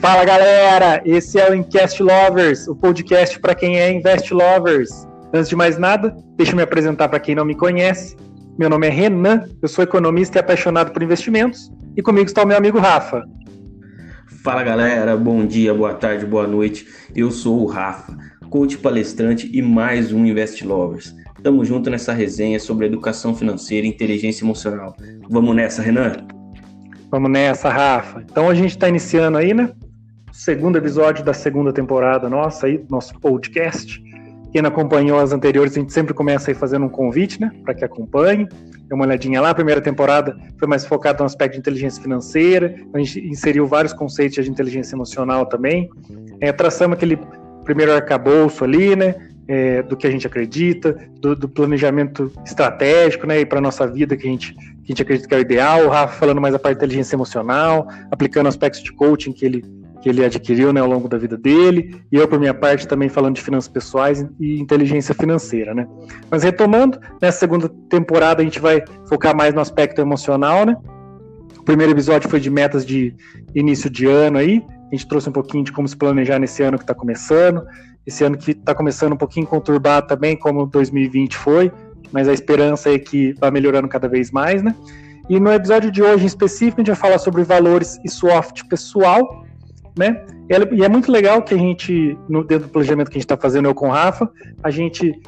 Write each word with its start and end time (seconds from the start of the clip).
Fala 0.00 0.24
galera, 0.24 1.02
esse 1.04 1.38
é 1.38 1.50
o 1.50 1.54
Incast 1.54 2.02
Lovers, 2.02 2.66
o 2.66 2.74
podcast 2.74 3.38
para 3.38 3.54
quem 3.54 3.78
é 3.78 3.92
Invest 3.92 4.32
Lovers. 4.32 5.06
Antes 5.30 5.50
de 5.50 5.54
mais 5.54 5.76
nada, 5.76 6.16
deixa 6.38 6.52
eu 6.52 6.56
me 6.56 6.62
apresentar 6.62 7.10
para 7.10 7.20
quem 7.20 7.34
não 7.34 7.44
me 7.44 7.54
conhece. 7.54 8.16
Meu 8.58 8.70
nome 8.70 8.86
é 8.86 8.90
Renan, 8.90 9.44
eu 9.60 9.68
sou 9.68 9.84
economista 9.84 10.38
e 10.38 10.40
apaixonado 10.40 10.90
por 10.90 11.02
investimentos, 11.02 11.70
e 11.98 12.00
comigo 12.00 12.24
está 12.24 12.42
o 12.42 12.46
meu 12.46 12.56
amigo 12.56 12.78
Rafa. 12.78 13.22
Fala 14.42 14.62
galera, 14.62 15.18
bom 15.18 15.44
dia, 15.44 15.74
boa 15.74 15.92
tarde, 15.92 16.24
boa 16.24 16.46
noite. 16.46 16.86
Eu 17.14 17.30
sou 17.30 17.60
o 17.60 17.66
Rafa, 17.66 18.16
coach 18.48 18.78
palestrante 18.78 19.50
e 19.52 19.60
mais 19.60 20.14
um 20.14 20.24
Invest 20.24 20.66
Lovers. 20.66 21.14
Tamo 21.42 21.62
junto 21.62 21.90
nessa 21.90 22.14
resenha 22.14 22.58
sobre 22.58 22.86
educação 22.86 23.34
financeira 23.34 23.86
e 23.86 23.90
inteligência 23.90 24.44
emocional. 24.44 24.96
Vamos 25.28 25.54
nessa, 25.54 25.82
Renan? 25.82 26.26
Vamos 27.10 27.30
nessa, 27.30 27.68
Rafa. 27.68 28.22
Então 28.22 28.48
a 28.48 28.54
gente 28.54 28.70
está 28.70 28.88
iniciando 28.88 29.36
aí, 29.36 29.52
né? 29.52 29.70
Segundo 30.40 30.78
episódio 30.78 31.22
da 31.22 31.34
segunda 31.34 31.70
temporada 31.70 32.26
nossa 32.26 32.66
aí, 32.66 32.82
nosso 32.88 33.12
podcast. 33.20 34.02
Quem 34.50 34.62
não 34.62 34.70
acompanhou 34.70 35.18
as 35.18 35.32
anteriores, 35.32 35.76
a 35.76 35.80
gente 35.80 35.92
sempre 35.92 36.14
começa 36.14 36.50
aí 36.50 36.54
fazendo 36.54 36.86
um 36.86 36.88
convite, 36.88 37.38
né? 37.38 37.52
Para 37.62 37.74
que 37.74 37.84
acompanhe. 37.84 38.48
Dê 38.88 38.94
uma 38.94 39.04
olhadinha 39.04 39.38
lá. 39.38 39.50
A 39.50 39.54
primeira 39.54 39.82
temporada 39.82 40.34
foi 40.58 40.66
mais 40.66 40.86
focada 40.86 41.18
no 41.18 41.26
aspecto 41.26 41.52
de 41.52 41.58
inteligência 41.58 42.02
financeira. 42.02 42.74
A 42.94 42.98
gente 42.98 43.20
inseriu 43.20 43.66
vários 43.66 43.92
conceitos 43.92 44.42
de 44.42 44.50
inteligência 44.50 44.96
emocional 44.96 45.44
também. 45.44 45.90
É, 46.40 46.50
traçamos 46.50 46.96
aquele 46.96 47.18
primeiro 47.62 47.92
arcabouço 47.92 48.64
ali, 48.64 48.96
né? 48.96 49.14
É, 49.46 49.82
do 49.82 49.94
que 49.94 50.06
a 50.06 50.10
gente 50.10 50.26
acredita, 50.26 50.96
do, 51.20 51.36
do 51.36 51.50
planejamento 51.50 52.32
estratégico, 52.46 53.26
né? 53.26 53.40
E 53.40 53.44
para 53.44 53.60
nossa 53.60 53.86
vida 53.86 54.16
que 54.16 54.26
a 54.26 54.30
gente 54.30 54.54
que 54.54 54.84
a 54.84 54.86
gente 54.88 55.02
acredita 55.02 55.28
que 55.28 55.34
é 55.34 55.38
o 55.38 55.40
ideal, 55.40 55.84
o 55.84 55.88
Rafa 55.90 56.14
falando 56.14 56.40
mais 56.40 56.54
a 56.54 56.58
parte 56.58 56.78
de 56.78 56.84
inteligência 56.84 57.14
emocional, 57.14 57.86
aplicando 58.10 58.48
aspectos 58.48 58.82
de 58.82 58.90
coaching 58.92 59.32
que 59.32 59.44
ele, 59.44 59.64
que 60.00 60.08
ele 60.08 60.24
adquiriu 60.24 60.72
né, 60.72 60.80
ao 60.80 60.88
longo 60.88 61.08
da 61.08 61.18
vida 61.18 61.36
dele, 61.36 62.02
e 62.10 62.16
eu, 62.16 62.26
por 62.26 62.38
minha 62.38 62.54
parte, 62.54 62.88
também 62.88 63.08
falando 63.08 63.36
de 63.36 63.42
finanças 63.42 63.68
pessoais 63.68 64.26
e 64.38 64.58
inteligência 64.58 65.14
financeira. 65.14 65.74
Né? 65.74 65.86
Mas 66.30 66.42
retomando, 66.42 66.98
nessa 67.20 67.38
segunda 67.38 67.68
temporada 67.88 68.40
a 68.40 68.44
gente 68.44 68.60
vai 68.60 68.82
focar 69.08 69.36
mais 69.36 69.54
no 69.54 69.60
aspecto 69.60 70.00
emocional, 70.00 70.64
né? 70.64 70.76
O 71.58 71.62
primeiro 71.62 71.92
episódio 71.92 72.28
foi 72.28 72.40
de 72.40 72.48
metas 72.48 72.86
de 72.86 73.14
início 73.54 73.90
de 73.90 74.06
ano 74.06 74.38
aí, 74.38 74.64
a 74.90 74.94
gente 74.94 75.06
trouxe 75.06 75.28
um 75.28 75.32
pouquinho 75.32 75.62
de 75.62 75.72
como 75.72 75.86
se 75.86 75.96
planejar 75.96 76.38
nesse 76.38 76.62
ano 76.62 76.78
que 76.78 76.84
está 76.84 76.94
começando, 76.94 77.62
esse 78.06 78.24
ano 78.24 78.36
que 78.36 78.52
está 78.52 78.74
começando 78.74 79.12
um 79.12 79.16
pouquinho 79.16 79.46
conturbado 79.46 80.06
também, 80.06 80.36
como 80.36 80.66
2020 80.66 81.36
foi, 81.36 81.70
mas 82.10 82.28
a 82.28 82.32
esperança 82.32 82.90
é 82.90 82.98
que 82.98 83.34
vá 83.34 83.50
melhorando 83.50 83.86
cada 83.88 84.08
vez 84.08 84.30
mais, 84.30 84.62
né? 84.62 84.74
E 85.28 85.38
no 85.38 85.52
episódio 85.52 85.92
de 85.92 86.02
hoje 86.02 86.24
em 86.24 86.26
específico, 86.26 86.80
a 86.80 86.84
gente 86.84 86.88
vai 86.88 86.96
falar 86.96 87.18
sobre 87.18 87.44
valores 87.44 88.00
e 88.04 88.10
soft 88.10 88.64
pessoal, 88.68 89.44
né? 90.00 90.24
E 90.72 90.82
é 90.82 90.88
muito 90.88 91.12
legal 91.12 91.42
que 91.42 91.54
a 91.54 91.58
gente, 91.58 92.18
dentro 92.48 92.66
do 92.66 92.68
planejamento 92.68 93.08
que 93.08 93.18
a 93.18 93.20
gente 93.20 93.24
está 93.26 93.36
fazendo 93.36 93.66
eu 93.66 93.74
com 93.74 93.88
o 93.88 93.92
Rafa, 93.92 94.28
a 94.64 94.70
gente 94.70 95.20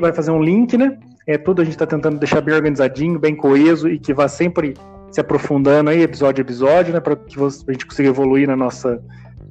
vai 0.00 0.12
fazer 0.12 0.30
um 0.30 0.42
link, 0.42 0.76
né? 0.76 0.98
É, 1.26 1.38
tudo 1.38 1.62
a 1.62 1.64
gente 1.64 1.74
está 1.74 1.86
tentando 1.86 2.18
deixar 2.18 2.40
bem 2.40 2.54
organizadinho, 2.54 3.18
bem 3.18 3.36
coeso 3.36 3.88
e 3.88 3.98
que 3.98 4.12
vá 4.12 4.26
sempre 4.26 4.74
se 5.10 5.20
aprofundando 5.20 5.90
aí, 5.90 6.02
episódio 6.02 6.42
a 6.42 6.44
episódio, 6.44 6.92
né? 6.92 7.00
Para 7.00 7.14
que 7.14 7.38
a 7.38 7.72
gente 7.72 7.86
consiga 7.86 8.08
evoluir 8.08 8.48
na 8.48 8.56
nossa, 8.56 9.00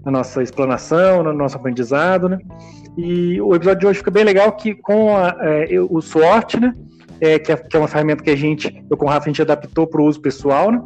na 0.04 0.12
nossa 0.12 0.44
explanação, 0.44 1.24
no 1.24 1.32
nosso 1.32 1.56
aprendizado, 1.56 2.28
né? 2.28 2.40
E 2.98 3.40
o 3.40 3.56
episódio 3.56 3.80
de 3.82 3.88
hoje 3.88 4.00
fica 4.00 4.12
bem 4.12 4.24
legal 4.24 4.52
que 4.52 4.74
com 4.76 5.16
a, 5.16 5.36
é, 5.40 5.80
o 5.80 6.02
SWOT, 6.02 6.60
né? 6.60 6.74
É, 7.22 7.40
que, 7.40 7.52
é, 7.52 7.56
que, 7.56 7.78
é, 7.78 7.80
uma 7.80 7.88
ferramenta 7.88 8.24
que 8.24 8.30
a 8.30 8.36
gente, 8.36 8.84
eu 8.90 8.98
com 8.98 9.06
o 9.06 9.10
Rafa, 9.10 9.28
a 9.28 9.30
gente 9.30 9.42
adaptou 9.42 9.88
para 9.88 10.02
o 10.02 10.06
uso 10.06 10.20
pessoal, 10.20 10.72
né? 10.72 10.82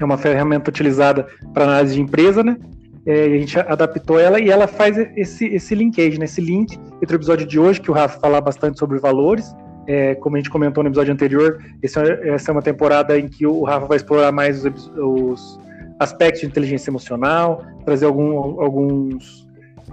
É 0.00 0.04
uma 0.04 0.18
ferramenta 0.18 0.68
utilizada 0.68 1.26
para 1.54 1.64
análise 1.64 1.94
de 1.94 2.00
empresa, 2.00 2.42
né? 2.42 2.56
É, 3.04 3.24
a 3.24 3.38
gente 3.38 3.58
adaptou 3.58 4.18
ela 4.18 4.40
e 4.40 4.50
ela 4.50 4.68
faz 4.68 4.96
esse, 5.16 5.46
esse 5.46 5.74
linkage, 5.74 6.18
né? 6.18 6.24
Esse 6.24 6.40
link 6.40 6.78
entre 7.02 7.16
o 7.16 7.18
episódio 7.18 7.46
de 7.46 7.58
hoje, 7.58 7.80
que 7.80 7.90
o 7.90 7.94
Rafa 7.94 8.20
fala 8.20 8.40
bastante 8.40 8.78
sobre 8.78 8.98
valores. 8.98 9.54
É, 9.86 10.14
como 10.14 10.36
a 10.36 10.38
gente 10.38 10.48
comentou 10.50 10.84
no 10.84 10.88
episódio 10.88 11.12
anterior, 11.12 11.58
é, 11.82 12.34
essa 12.34 12.50
é 12.50 12.52
uma 12.52 12.62
temporada 12.62 13.18
em 13.18 13.28
que 13.28 13.44
o 13.44 13.64
Rafa 13.64 13.86
vai 13.86 13.96
explorar 13.96 14.30
mais 14.30 14.64
os, 14.64 14.92
os 14.96 15.60
aspectos 15.98 16.42
de 16.42 16.46
inteligência 16.46 16.90
emocional, 16.90 17.64
trazer 17.84 18.06
algum, 18.06 18.60
alguns 18.60 19.48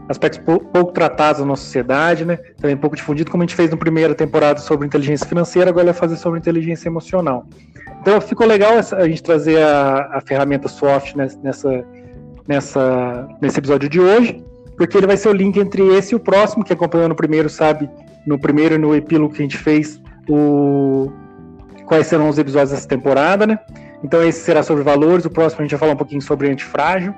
aspectos 0.07 0.39
pouco 0.45 0.91
tratados 0.91 1.41
na 1.41 1.47
nossa 1.47 1.63
sociedade, 1.63 2.25
né? 2.25 2.37
Também 2.57 2.77
pouco 2.77 2.95
difundido, 2.95 3.31
como 3.31 3.43
a 3.43 3.45
gente 3.45 3.55
fez 3.55 3.69
na 3.69 3.77
primeira 3.77 4.13
temporada 4.13 4.59
sobre 4.59 4.85
inteligência 4.85 5.27
financeira, 5.27 5.69
agora 5.69 5.85
vai 5.85 5.93
fazer 5.93 6.17
sobre 6.17 6.39
inteligência 6.39 6.87
emocional. 6.87 7.45
Então 8.01 8.19
ficou 8.21 8.47
legal 8.47 8.73
essa, 8.73 8.97
a 8.97 9.07
gente 9.07 9.21
trazer 9.21 9.61
a, 9.61 10.17
a 10.17 10.21
ferramenta 10.21 10.67
Soft 10.67 11.15
nessa, 11.15 11.39
nessa, 11.41 11.85
nesse 13.39 13.59
episódio 13.59 13.87
de 13.87 14.01
hoje, 14.01 14.43
porque 14.75 14.97
ele 14.97 15.05
vai 15.05 15.15
ser 15.15 15.29
o 15.29 15.33
link 15.33 15.57
entre 15.59 15.83
esse 15.95 16.13
e 16.13 16.15
o 16.15 16.19
próximo, 16.19 16.63
que 16.63 16.73
acompanhando 16.73 17.11
o 17.11 17.15
primeiro 17.15 17.47
sabe, 17.47 17.87
no 18.25 18.39
primeiro 18.39 18.75
e 18.75 18.77
no 18.77 18.95
epílogo 18.95 19.33
que 19.33 19.41
a 19.41 19.43
gente 19.43 19.57
fez, 19.57 20.01
o, 20.27 21.11
quais 21.85 22.07
serão 22.07 22.27
os 22.27 22.39
episódios 22.39 22.71
dessa 22.71 22.87
temporada, 22.87 23.45
né? 23.45 23.59
Então 24.03 24.23
esse 24.23 24.39
será 24.39 24.63
sobre 24.63 24.83
valores, 24.83 25.25
o 25.25 25.29
próximo 25.29 25.61
a 25.61 25.63
gente 25.63 25.71
vai 25.71 25.79
falar 25.79 25.93
um 25.93 25.97
pouquinho 25.97 26.21
sobre 26.21 26.49
antifrágil, 26.49 27.13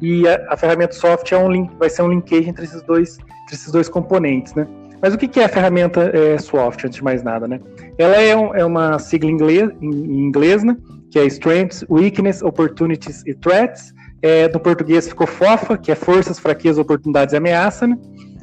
e 0.00 0.26
a, 0.28 0.46
a 0.50 0.56
ferramenta 0.56 0.92
soft 0.92 1.30
é 1.32 1.38
um 1.38 1.50
link, 1.50 1.70
vai 1.78 1.90
ser 1.90 2.02
um 2.02 2.08
linkage 2.08 2.48
entre 2.48 2.64
esses 2.64 2.82
dois, 2.82 3.18
entre 3.42 3.54
esses 3.54 3.72
dois 3.72 3.88
componentes, 3.88 4.54
né? 4.54 4.66
Mas 5.02 5.14
o 5.14 5.18
que 5.18 5.40
é 5.40 5.44
a 5.44 5.48
ferramenta 5.48 6.10
é, 6.14 6.34
antes 6.34 6.96
de 6.96 7.04
mais 7.04 7.22
nada, 7.22 7.46
né? 7.46 7.60
Ela 7.98 8.16
é, 8.16 8.36
um, 8.36 8.54
é 8.54 8.64
uma 8.64 8.98
sigla 8.98 9.30
inglês, 9.30 9.70
em 9.80 10.26
inglês, 10.26 10.64
né? 10.64 10.76
Que 11.10 11.18
é 11.18 11.26
Strengths, 11.26 11.84
Weakness, 11.90 12.42
Opportunities 12.42 13.22
e 13.26 13.34
Threats. 13.34 13.94
É, 14.26 14.48
no 14.48 14.58
português 14.58 15.06
ficou 15.06 15.24
FOFA, 15.24 15.78
que 15.78 15.92
é 15.92 15.94
Forças, 15.94 16.40
Fraquezas, 16.40 16.78
Oportunidades 16.78 17.32
e 17.32 17.36
Ameaça, 17.36 17.86
né? 17.86 17.96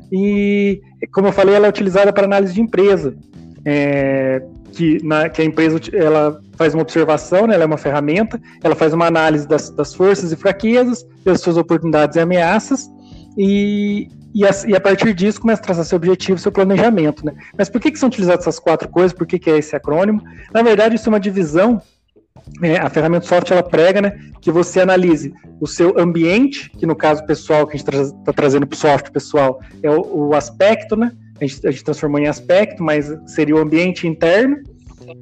E, 0.09 0.81
como 1.11 1.27
eu 1.27 1.33
falei, 1.33 1.55
ela 1.55 1.65
é 1.65 1.69
utilizada 1.69 2.13
para 2.13 2.23
análise 2.23 2.53
de 2.53 2.61
empresa. 2.61 3.13
É, 3.65 4.41
que, 4.71 5.03
na, 5.03 5.27
que 5.27 5.41
a 5.41 5.45
empresa 5.45 5.77
ela 5.91 6.39
faz 6.55 6.73
uma 6.73 6.83
observação, 6.83 7.47
né, 7.47 7.55
ela 7.55 7.63
é 7.63 7.65
uma 7.65 7.77
ferramenta, 7.77 8.41
ela 8.63 8.75
faz 8.75 8.93
uma 8.93 9.07
análise 9.07 9.45
das, 9.45 9.69
das 9.71 9.93
forças 9.93 10.31
e 10.31 10.37
fraquezas, 10.37 11.05
das 11.25 11.41
suas 11.41 11.57
oportunidades 11.57 12.15
e 12.15 12.19
ameaças, 12.21 12.89
e, 13.37 14.07
e, 14.33 14.45
a, 14.45 14.51
e 14.65 14.75
a 14.75 14.79
partir 14.79 15.13
disso 15.13 15.41
começa 15.41 15.61
a 15.61 15.65
traçar 15.65 15.83
seu 15.83 15.97
objetivo, 15.97 16.39
seu 16.39 16.51
planejamento. 16.51 17.25
Né? 17.25 17.33
Mas 17.57 17.69
por 17.69 17.81
que, 17.81 17.91
que 17.91 17.99
são 17.99 18.07
utilizadas 18.07 18.41
essas 18.41 18.57
quatro 18.57 18.87
coisas? 18.87 19.11
Por 19.11 19.27
que, 19.27 19.37
que 19.37 19.49
é 19.49 19.57
esse 19.57 19.75
acrônimo? 19.75 20.21
Na 20.53 20.61
verdade, 20.61 20.95
isso 20.95 21.09
é 21.09 21.11
uma 21.11 21.19
divisão 21.19 21.81
é, 22.61 22.77
a 22.77 22.89
ferramenta 22.89 23.25
software 23.25 23.57
ela 23.57 23.67
prega 23.67 24.01
né, 24.01 24.19
que 24.41 24.51
você 24.51 24.81
analise 24.81 25.33
o 25.59 25.67
seu 25.67 25.97
ambiente, 25.99 26.69
que 26.71 26.85
no 26.85 26.95
caso 26.95 27.25
pessoal, 27.25 27.65
que 27.65 27.75
a 27.75 27.79
gente 27.79 27.89
está 27.89 28.23
tra 28.23 28.33
trazendo 28.33 28.67
para 28.67 28.75
o 28.75 28.79
software 28.79 29.11
pessoal, 29.11 29.59
é 29.81 29.89
o, 29.89 30.29
o 30.29 30.35
aspecto, 30.35 30.95
né? 30.95 31.11
a 31.39 31.47
gente, 31.47 31.67
a 31.67 31.71
gente 31.71 31.83
transformou 31.83 32.19
em 32.19 32.27
aspecto, 32.27 32.83
mas 32.83 33.13
seria 33.27 33.55
o 33.55 33.59
ambiente 33.59 34.07
interno, 34.07 34.57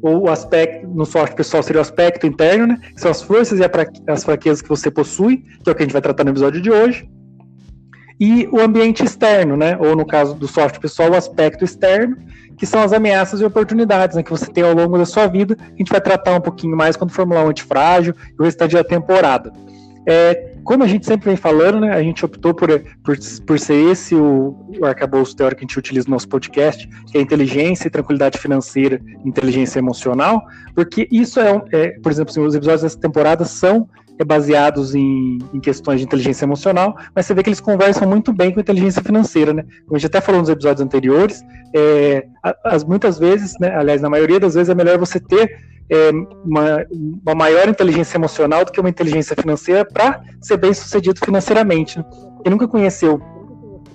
ou 0.01 0.23
o 0.23 0.29
aspecto, 0.29 0.87
no 0.87 1.05
software 1.05 1.35
pessoal 1.35 1.63
seria 1.63 1.79
o 1.79 1.81
aspecto 1.81 2.27
interno, 2.27 2.67
né? 2.67 2.79
Que 2.93 3.01
são 3.01 3.09
as 3.09 3.21
forças 3.21 3.59
e 3.59 3.63
as 4.07 4.23
fraquezas 4.23 4.61
que 4.61 4.69
você 4.69 4.91
possui, 4.91 5.37
que 5.63 5.69
é 5.69 5.71
o 5.71 5.75
que 5.75 5.81
a 5.81 5.85
gente 5.85 5.93
vai 5.93 6.01
tratar 6.01 6.23
no 6.23 6.29
episódio 6.29 6.61
de 6.61 6.71
hoje. 6.71 7.09
E 8.23 8.47
o 8.51 8.59
ambiente 8.59 9.03
externo, 9.03 9.57
né? 9.57 9.75
Ou 9.79 9.95
no 9.95 10.05
caso 10.05 10.35
do 10.35 10.47
software 10.47 10.79
pessoal, 10.79 11.09
o 11.09 11.15
aspecto 11.15 11.65
externo, 11.65 12.15
que 12.55 12.67
são 12.67 12.83
as 12.83 12.93
ameaças 12.93 13.41
e 13.41 13.43
oportunidades 13.43 14.15
né, 14.15 14.21
que 14.21 14.29
você 14.29 14.45
tem 14.45 14.63
ao 14.63 14.75
longo 14.75 14.95
da 14.95 15.07
sua 15.07 15.25
vida. 15.25 15.57
A 15.59 15.75
gente 15.75 15.91
vai 15.91 15.99
tratar 15.99 16.35
um 16.35 16.39
pouquinho 16.39 16.77
mais 16.77 16.95
quando 16.95 17.09
formular 17.09 17.43
um 17.43 17.49
antifrágil 17.49 18.13
e 18.37 18.39
o 18.39 18.43
restante 18.45 18.75
da 18.75 18.83
temporada. 18.83 19.51
É, 20.07 20.53
como 20.63 20.83
a 20.83 20.87
gente 20.87 21.03
sempre 21.03 21.29
vem 21.29 21.35
falando, 21.35 21.79
né, 21.79 21.95
a 21.95 22.03
gente 22.03 22.23
optou 22.23 22.53
por, 22.53 22.69
por, 23.03 23.17
por 23.47 23.59
ser 23.59 23.91
esse 23.91 24.13
o, 24.13 24.55
o 24.79 24.85
arcabouço 24.85 25.35
teórico 25.35 25.57
que 25.59 25.65
a 25.65 25.67
gente 25.67 25.79
utiliza 25.79 26.07
no 26.07 26.13
nosso 26.13 26.29
podcast, 26.29 26.87
que 27.11 27.17
é 27.17 27.21
inteligência 27.21 27.87
e 27.87 27.89
tranquilidade 27.89 28.37
financeira, 28.37 29.01
inteligência 29.25 29.79
emocional, 29.79 30.43
porque 30.75 31.07
isso 31.11 31.39
é, 31.39 31.59
é 31.71 31.89
por 31.99 32.11
exemplo, 32.11 32.29
assim, 32.29 32.41
os 32.41 32.53
episódios 32.53 32.83
dessa 32.83 32.99
temporada 32.99 33.45
são 33.45 33.89
baseados 34.25 34.95
em, 34.95 35.39
em, 35.53 35.59
questões 35.59 35.99
de 35.99 36.05
inteligência 36.05 36.45
emocional, 36.45 36.95
mas 37.15 37.25
você 37.25 37.33
vê 37.33 37.43
que 37.43 37.49
eles 37.49 37.61
conversam 37.61 38.07
muito 38.07 38.33
bem 38.33 38.51
com 38.51 38.59
inteligência 38.59 39.01
financeira, 39.01 39.53
né? 39.53 39.63
Como 39.85 39.95
a 39.95 39.99
gente 39.99 40.07
até 40.07 40.21
falou 40.21 40.41
nos 40.41 40.49
episódios 40.49 40.81
anteriores, 40.81 41.41
é, 41.75 42.25
as, 42.63 42.83
muitas 42.83 43.17
vezes, 43.19 43.53
né, 43.59 43.75
aliás, 43.75 44.01
na 44.01 44.09
maioria 44.09 44.39
das 44.39 44.53
vezes 44.53 44.69
é 44.69 44.75
melhor 44.75 44.97
você 44.97 45.19
ter 45.19 45.57
é, 45.89 46.09
uma, 46.45 46.85
uma, 47.25 47.35
maior 47.35 47.67
inteligência 47.67 48.17
emocional 48.17 48.63
do 48.63 48.71
que 48.71 48.79
uma 48.79 48.89
inteligência 48.89 49.35
financeira 49.35 49.85
para 49.85 50.21
ser 50.39 50.57
bem 50.57 50.73
sucedido 50.73 51.19
financeiramente. 51.23 51.97
Né? 51.97 52.05
Quem 52.43 52.51
nunca 52.51 52.67
conheceu 52.67 53.21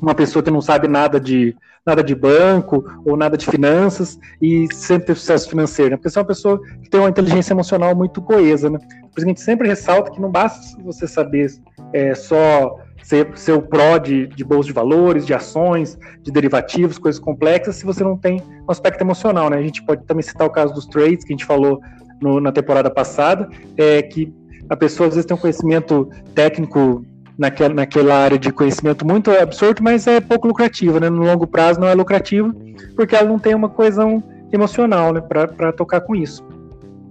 uma 0.01 0.15
pessoa 0.15 0.43
que 0.43 0.51
não 0.51 0.61
sabe 0.61 0.89
nada 0.89 1.19
de 1.19 1.57
nada 1.87 2.03
de 2.03 2.17
banco 2.17 2.85
ou 3.05 3.17
nada 3.17 3.37
de 3.37 3.47
finanças 3.47 4.19
e 4.43 4.67
sempre 4.75 5.07
ter 5.07 5.15
sucesso 5.15 5.49
financeiro, 5.49 5.93
né? 5.93 5.97
Porque 5.97 6.11
você 6.11 6.19
é 6.19 6.23
uma 6.23 6.27
pessoa 6.27 6.61
que 6.83 6.91
tem 6.91 6.99
uma 6.99 7.09
inteligência 7.09 7.53
emocional 7.53 7.95
muito 7.95 8.21
coesa, 8.21 8.69
né? 8.69 8.79
Por 9.17 9.21
isso 9.21 9.29
a 9.29 9.31
gente 9.31 9.41
sempre 9.41 9.67
ressalta 9.67 10.11
que 10.11 10.21
não 10.21 10.31
basta 10.31 10.77
você 10.83 11.09
saber 11.09 11.51
é, 11.95 12.15
só 12.15 12.79
ser, 13.03 13.27
ser 13.35 13.53
o 13.53 13.63
pró 13.63 13.97
de, 13.97 14.27
de 14.27 14.45
bolsa 14.45 14.67
de 14.67 14.75
valores, 14.75 15.25
de 15.25 15.33
ações, 15.33 15.99
de 16.21 16.31
derivativos, 16.31 16.99
coisas 16.99 17.19
complexas, 17.19 17.77
se 17.77 17.87
você 17.87 18.05
não 18.05 18.19
tem 18.19 18.43
um 18.43 18.71
aspecto 18.71 19.01
emocional, 19.01 19.49
né? 19.49 19.57
A 19.57 19.63
gente 19.63 19.83
pode 19.83 20.05
também 20.05 20.23
citar 20.23 20.47
o 20.47 20.51
caso 20.51 20.75
dos 20.75 20.85
trades, 20.85 21.25
que 21.25 21.33
a 21.33 21.35
gente 21.35 21.47
falou 21.47 21.81
no, 22.21 22.43
na 22.43 22.53
temporada 22.53 22.91
passada, 22.91 23.49
é 23.79 24.03
que 24.03 24.31
a 24.69 24.77
pessoa 24.77 25.09
às 25.09 25.15
vezes 25.15 25.25
tem 25.25 25.35
um 25.35 25.41
conhecimento 25.41 26.11
técnico 26.35 27.03
naquela, 27.39 27.73
naquela 27.73 28.17
área 28.17 28.39
de 28.39 28.53
conhecimento 28.53 29.07
muito 29.07 29.31
absurdo, 29.31 29.83
mas 29.83 30.07
é 30.07 30.21
pouco 30.21 30.47
lucrativa, 30.47 31.01
né? 31.01 31.09
No 31.09 31.25
longo 31.25 31.47
prazo 31.47 31.81
não 31.81 31.89
é 31.89 31.95
lucrativa, 31.95 32.55
porque 32.95 33.17
ela 33.17 33.27
não 33.27 33.39
tem 33.39 33.55
uma 33.55 33.71
coesão 33.71 34.23
emocional, 34.53 35.15
né, 35.15 35.23
para 35.23 35.73
tocar 35.73 36.03
com 36.03 36.15
isso. 36.15 36.47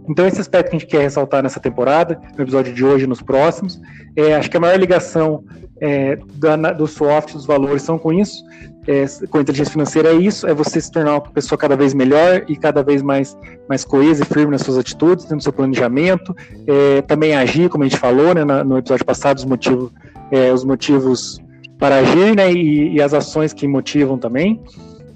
Então, 0.08 0.28
esse 0.28 0.40
aspecto 0.40 0.70
que 0.70 0.76
a 0.76 0.80
gente 0.80 0.90
quer 0.90 1.02
ressaltar 1.02 1.42
nessa 1.42 1.60
temporada, 1.60 2.20
no 2.38 2.44
episódio 2.44 2.74
de 2.74 2.86
hoje 2.86 3.06
e 3.06 3.08
nos 3.08 3.22
próximos, 3.22 3.82
é, 4.16 4.36
acho 4.36 4.50
que 4.50 4.58
a 4.58 4.60
maior 4.60 4.80
ligação 4.80 5.44
é, 5.82 6.18
da, 6.36 6.56
do 6.72 6.88
soft, 6.88 7.34
dos 7.34 7.46
valores, 7.46 7.82
são 7.82 7.98
com 7.98 8.14
isso, 8.14 8.44
é, 8.88 9.06
com 9.28 9.40
a 9.40 9.42
inteligência 9.42 9.72
financeira 9.72 10.10
é 10.10 10.14
isso, 10.14 10.48
é 10.48 10.54
você 10.54 10.80
se 10.80 10.92
tornar 10.92 11.14
uma 11.14 11.22
pessoa 11.22 11.58
cada 11.58 11.76
vez 11.76 11.94
melhor 11.94 12.46
e 12.48 12.56
cada 12.56 12.84
vez 12.84 13.02
mais, 13.02 13.38
mais 13.68 13.84
coesa 13.84 14.24
e 14.24 14.26
firme 14.26 14.52
nas 14.52 14.62
suas 14.62 14.78
atitudes, 14.78 15.30
no 15.30 15.42
seu 15.42 15.52
planejamento, 15.52 16.36
é, 16.68 17.02
também 17.02 17.36
agir, 17.36 17.70
como 17.70 17.84
a 17.84 17.88
gente 17.88 18.00
falou 18.00 18.34
né, 18.34 18.46
na, 18.46 18.64
no 18.64 18.78
episódio 18.78 19.06
passado, 19.06 19.38
os 19.38 19.46
motivos, 19.46 19.92
é, 20.32 20.54
os 20.54 20.64
motivos 20.64 21.42
para 21.78 21.98
agir 21.98 22.36
né, 22.36 22.52
e, 22.54 22.94
e, 22.94 23.02
as 23.02 23.14
ações 23.14 23.54
que 23.54 23.68
motivam 23.68 24.18
também. 24.18 24.62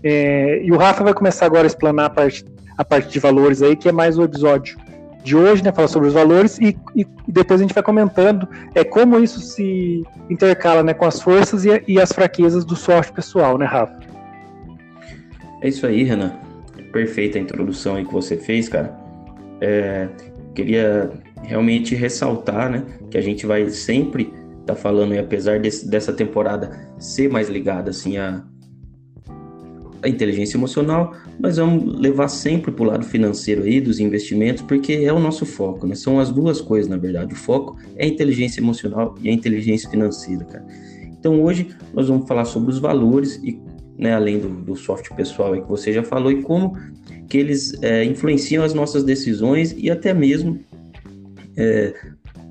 É, 0.03 0.61
e 0.63 0.71
o 0.71 0.77
Rafa 0.77 1.03
vai 1.03 1.13
começar 1.13 1.45
agora 1.45 1.63
a 1.63 1.67
explanar 1.67 2.07
a 2.07 2.09
parte 2.09 2.43
a 2.79 2.85
parte 2.85 3.11
de 3.11 3.19
valores 3.19 3.61
aí, 3.61 3.75
que 3.75 3.89
é 3.89 3.91
mais 3.91 4.17
o 4.17 4.23
episódio 4.23 4.77
de 5.21 5.35
hoje, 5.35 5.61
né? 5.61 5.69
Falar 5.69 5.89
sobre 5.89 6.07
os 6.07 6.13
valores 6.13 6.57
e, 6.59 6.77
e 6.95 7.05
depois 7.27 7.59
a 7.59 7.63
gente 7.63 7.73
vai 7.73 7.83
comentando 7.83 8.47
é, 8.73 8.85
como 8.85 9.19
isso 9.19 9.41
se 9.41 10.01
intercala 10.29 10.81
né, 10.81 10.93
com 10.93 11.03
as 11.03 11.21
forças 11.21 11.65
e, 11.65 11.83
e 11.85 11.99
as 11.99 12.13
fraquezas 12.13 12.63
do 12.63 12.77
software 12.77 13.13
pessoal, 13.13 13.57
né, 13.57 13.65
Rafa? 13.65 13.99
É 15.61 15.67
isso 15.67 15.85
aí, 15.85 16.03
Renan. 16.03 16.31
Perfeita 16.93 17.37
a 17.37 17.41
introdução 17.41 17.97
aí 17.97 18.05
que 18.05 18.13
você 18.13 18.37
fez, 18.37 18.69
cara. 18.69 18.97
É, 19.59 20.07
queria 20.55 21.11
realmente 21.43 21.95
ressaltar, 21.95 22.69
né, 22.69 22.85
que 23.11 23.17
a 23.17 23.21
gente 23.21 23.45
vai 23.45 23.69
sempre 23.69 24.31
estar 24.61 24.73
tá 24.73 24.75
falando, 24.75 25.13
e 25.13 25.19
apesar 25.19 25.59
desse, 25.59 25.85
dessa 25.89 26.13
temporada 26.13 26.71
ser 26.97 27.29
mais 27.29 27.49
ligada 27.49 27.89
assim 27.89 28.17
a 28.17 28.41
a 30.01 30.07
inteligência 30.07 30.57
emocional, 30.57 31.13
nós 31.39 31.57
vamos 31.57 31.99
levar 31.99 32.27
sempre 32.27 32.71
para 32.71 32.83
o 32.83 32.87
lado 32.87 33.05
financeiro 33.05 33.63
aí 33.63 33.81
dos 33.81 33.99
investimentos, 33.99 34.63
porque 34.63 34.93
é 34.93 35.11
o 35.11 35.19
nosso 35.19 35.45
foco, 35.45 35.85
né? 35.85 35.95
São 35.95 36.19
as 36.19 36.31
duas 36.31 36.61
coisas, 36.61 36.89
na 36.89 36.97
verdade. 36.97 37.33
O 37.33 37.37
foco 37.37 37.77
é 37.95 38.05
a 38.05 38.07
inteligência 38.07 38.61
emocional 38.61 39.15
e 39.21 39.29
a 39.29 39.33
inteligência 39.33 39.89
financeira, 39.89 40.45
cara. 40.45 40.65
Então 41.19 41.41
hoje 41.41 41.69
nós 41.93 42.07
vamos 42.07 42.27
falar 42.27 42.45
sobre 42.45 42.71
os 42.71 42.79
valores 42.79 43.41
e, 43.43 43.59
né, 43.97 44.13
além 44.13 44.39
do, 44.39 44.49
do 44.49 44.75
software 44.75 45.15
pessoal 45.15 45.53
que 45.53 45.67
você 45.67 45.91
já 45.91 46.03
falou 46.03 46.31
e 46.31 46.41
como 46.41 46.77
que 47.27 47.37
eles 47.37 47.73
é, 47.83 48.03
influenciam 48.05 48.63
as 48.63 48.73
nossas 48.73 49.03
decisões 49.03 49.75
e 49.77 49.91
até 49.91 50.13
mesmo 50.13 50.59
é, 51.57 51.93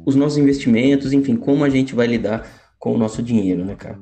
os 0.05 0.15
nossos 0.15 0.39
investimentos, 0.39 1.13
enfim, 1.13 1.35
como 1.35 1.65
a 1.65 1.69
gente 1.69 1.95
vai 1.95 2.07
lidar 2.07 2.47
com 2.79 2.95
o 2.95 2.99
nosso 2.99 3.23
dinheiro, 3.23 3.65
né, 3.65 3.75
cara? 3.75 3.99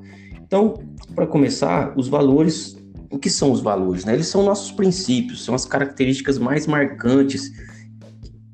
Então, 0.47 0.75
para 1.15 1.27
começar, 1.27 1.95
os 1.97 2.09
valores 2.09 2.77
o 3.11 3.19
que 3.19 3.31
são 3.31 3.51
os 3.51 3.61
valores? 3.61 4.05
Né? 4.05 4.15
Eles 4.15 4.29
são 4.29 4.43
nossos 4.43 4.73
princípios, 4.73 5.45
são 5.45 5.55
as 5.55 5.65
características 5.65 6.39
mais 6.39 6.67
marcantes 6.67 7.53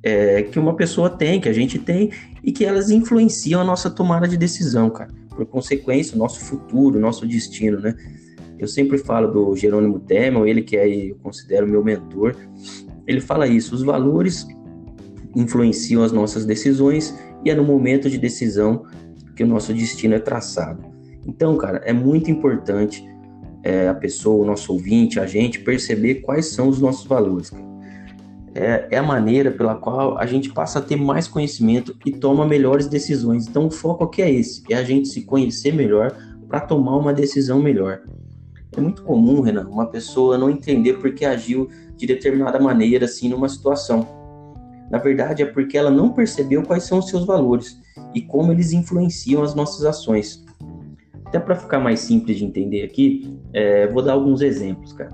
é, 0.03 0.43
que 0.43 0.59
uma 0.59 0.75
pessoa 0.75 1.09
tem, 1.09 1.41
que 1.41 1.49
a 1.49 1.53
gente 1.53 1.79
tem, 1.79 2.11
e 2.43 2.51
que 2.51 2.65
elas 2.65 2.91
influenciam 2.91 3.61
a 3.61 3.65
nossa 3.65 3.89
tomada 3.89 4.27
de 4.27 4.37
decisão, 4.37 4.91
cara. 4.91 5.11
Por 5.31 5.47
consequência, 5.47 6.15
o 6.15 6.19
nosso 6.19 6.41
futuro, 6.41 6.99
o 6.99 7.01
nosso 7.01 7.27
destino, 7.27 7.81
né? 7.81 7.95
Eu 8.59 8.69
sempre 8.69 8.99
falo 8.99 9.29
do 9.29 9.57
Jerônimo 9.57 9.99
Temel, 10.01 10.47
ele 10.47 10.63
que 10.63 10.77
é, 10.77 11.11
eu 11.11 11.17
considero 11.17 11.67
meu 11.67 11.83
mentor, 11.83 12.37
ele 13.07 13.21
fala 13.21 13.47
isso, 13.47 13.75
os 13.75 13.83
valores 13.83 14.47
influenciam 15.35 16.03
as 16.03 16.13
nossas 16.13 16.45
decisões 16.45 17.17
e 17.45 17.51
é 17.51 17.55
no 17.55 17.65
momento 17.65 18.09
de 18.09 18.19
decisão 18.19 18.85
que 19.35 19.43
o 19.43 19.47
nosso 19.47 19.73
destino 19.73 20.15
é 20.15 20.19
traçado. 20.19 20.85
Então, 21.27 21.57
cara, 21.57 21.79
é 21.85 21.93
muito 21.93 22.31
importante 22.31 23.05
é, 23.63 23.89
a 23.89 23.95
pessoa, 23.95 24.45
o 24.45 24.47
nosso 24.47 24.73
ouvinte, 24.73 25.21
a 25.21 25.27
gente 25.27 25.61
perceber 25.61 26.17
quais 26.17 26.47
são 26.47 26.69
os 26.69 26.81
nossos 26.81 27.07
valores. 27.07 27.53
É, 28.55 28.89
é, 28.91 28.99
a 28.99 29.03
maneira 29.03 29.51
pela 29.51 29.75
qual 29.75 30.19
a 30.19 30.27
gente 30.27 30.53
passa 30.53 30.79
a 30.79 30.83
ter 30.83 30.97
mais 30.97 31.27
conhecimento 31.27 31.97
e 32.05 32.13
toma 32.13 32.47
melhores 32.47 32.87
decisões. 32.87 33.47
Então, 33.47 33.67
o 33.67 33.71
foco 33.71 34.05
aqui 34.05 34.21
é 34.21 34.31
esse: 34.31 34.63
é 34.71 34.75
a 34.75 34.85
gente 34.85 35.09
se 35.09 35.23
conhecer 35.23 35.73
melhor 35.73 36.15
para 36.49 36.61
tomar 36.61 36.97
uma 36.99 37.15
decisão 37.15 37.63
melhor. 37.63 38.03
É 38.77 38.81
muito 38.81 39.03
comum, 39.03 39.41
Renan, 39.41 39.69
uma 39.69 39.87
pessoa 39.87 40.37
não 40.37 40.51
entender 40.51 40.95
por 40.95 41.15
que 41.15 41.25
agiu 41.25 41.69
de 41.97 42.07
determinada 42.07 42.59
maneira 42.59 43.07
assim 43.07 43.29
numa 43.29 43.49
situação. 43.49 44.07
Na 44.91 44.99
verdade, 44.99 45.43
é 45.43 45.47
porque 45.47 45.79
ela 45.79 45.91
não 45.91 46.11
percebeu 46.11 46.63
quais 46.63 46.85
são 46.85 46.99
os 46.99 47.09
seus 47.09 47.25
valores 47.25 47.81
e 48.15 48.21
como 48.21 48.53
eles 48.53 48.73
influenciam 48.73 49.43
as 49.43 49.55
nossas 49.55 49.85
ações. 49.87 50.45
Até 51.33 51.41
para 51.41 51.57
ficar 51.57 51.81
mais 51.81 52.01
simples 52.01 52.37
de 52.37 52.45
entender 52.45 52.83
aqui, 52.83 53.41
é, 53.55 53.87
vou 53.87 54.03
dar 54.03 54.13
alguns 54.13 54.43
exemplos, 54.43 54.93
cara. 54.93 55.11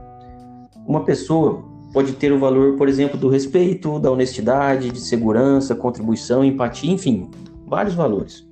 Uma 0.84 1.04
pessoa 1.04 1.62
pode 1.92 2.14
ter 2.14 2.32
o 2.32 2.40
valor, 2.40 2.76
por 2.76 2.88
exemplo, 2.88 3.16
do 3.16 3.28
respeito, 3.28 4.00
da 4.00 4.10
honestidade, 4.10 4.90
de 4.90 4.98
segurança, 4.98 5.76
contribuição, 5.76 6.44
empatia, 6.44 6.92
enfim, 6.92 7.30
vários 7.68 7.94
valores. 7.94 8.44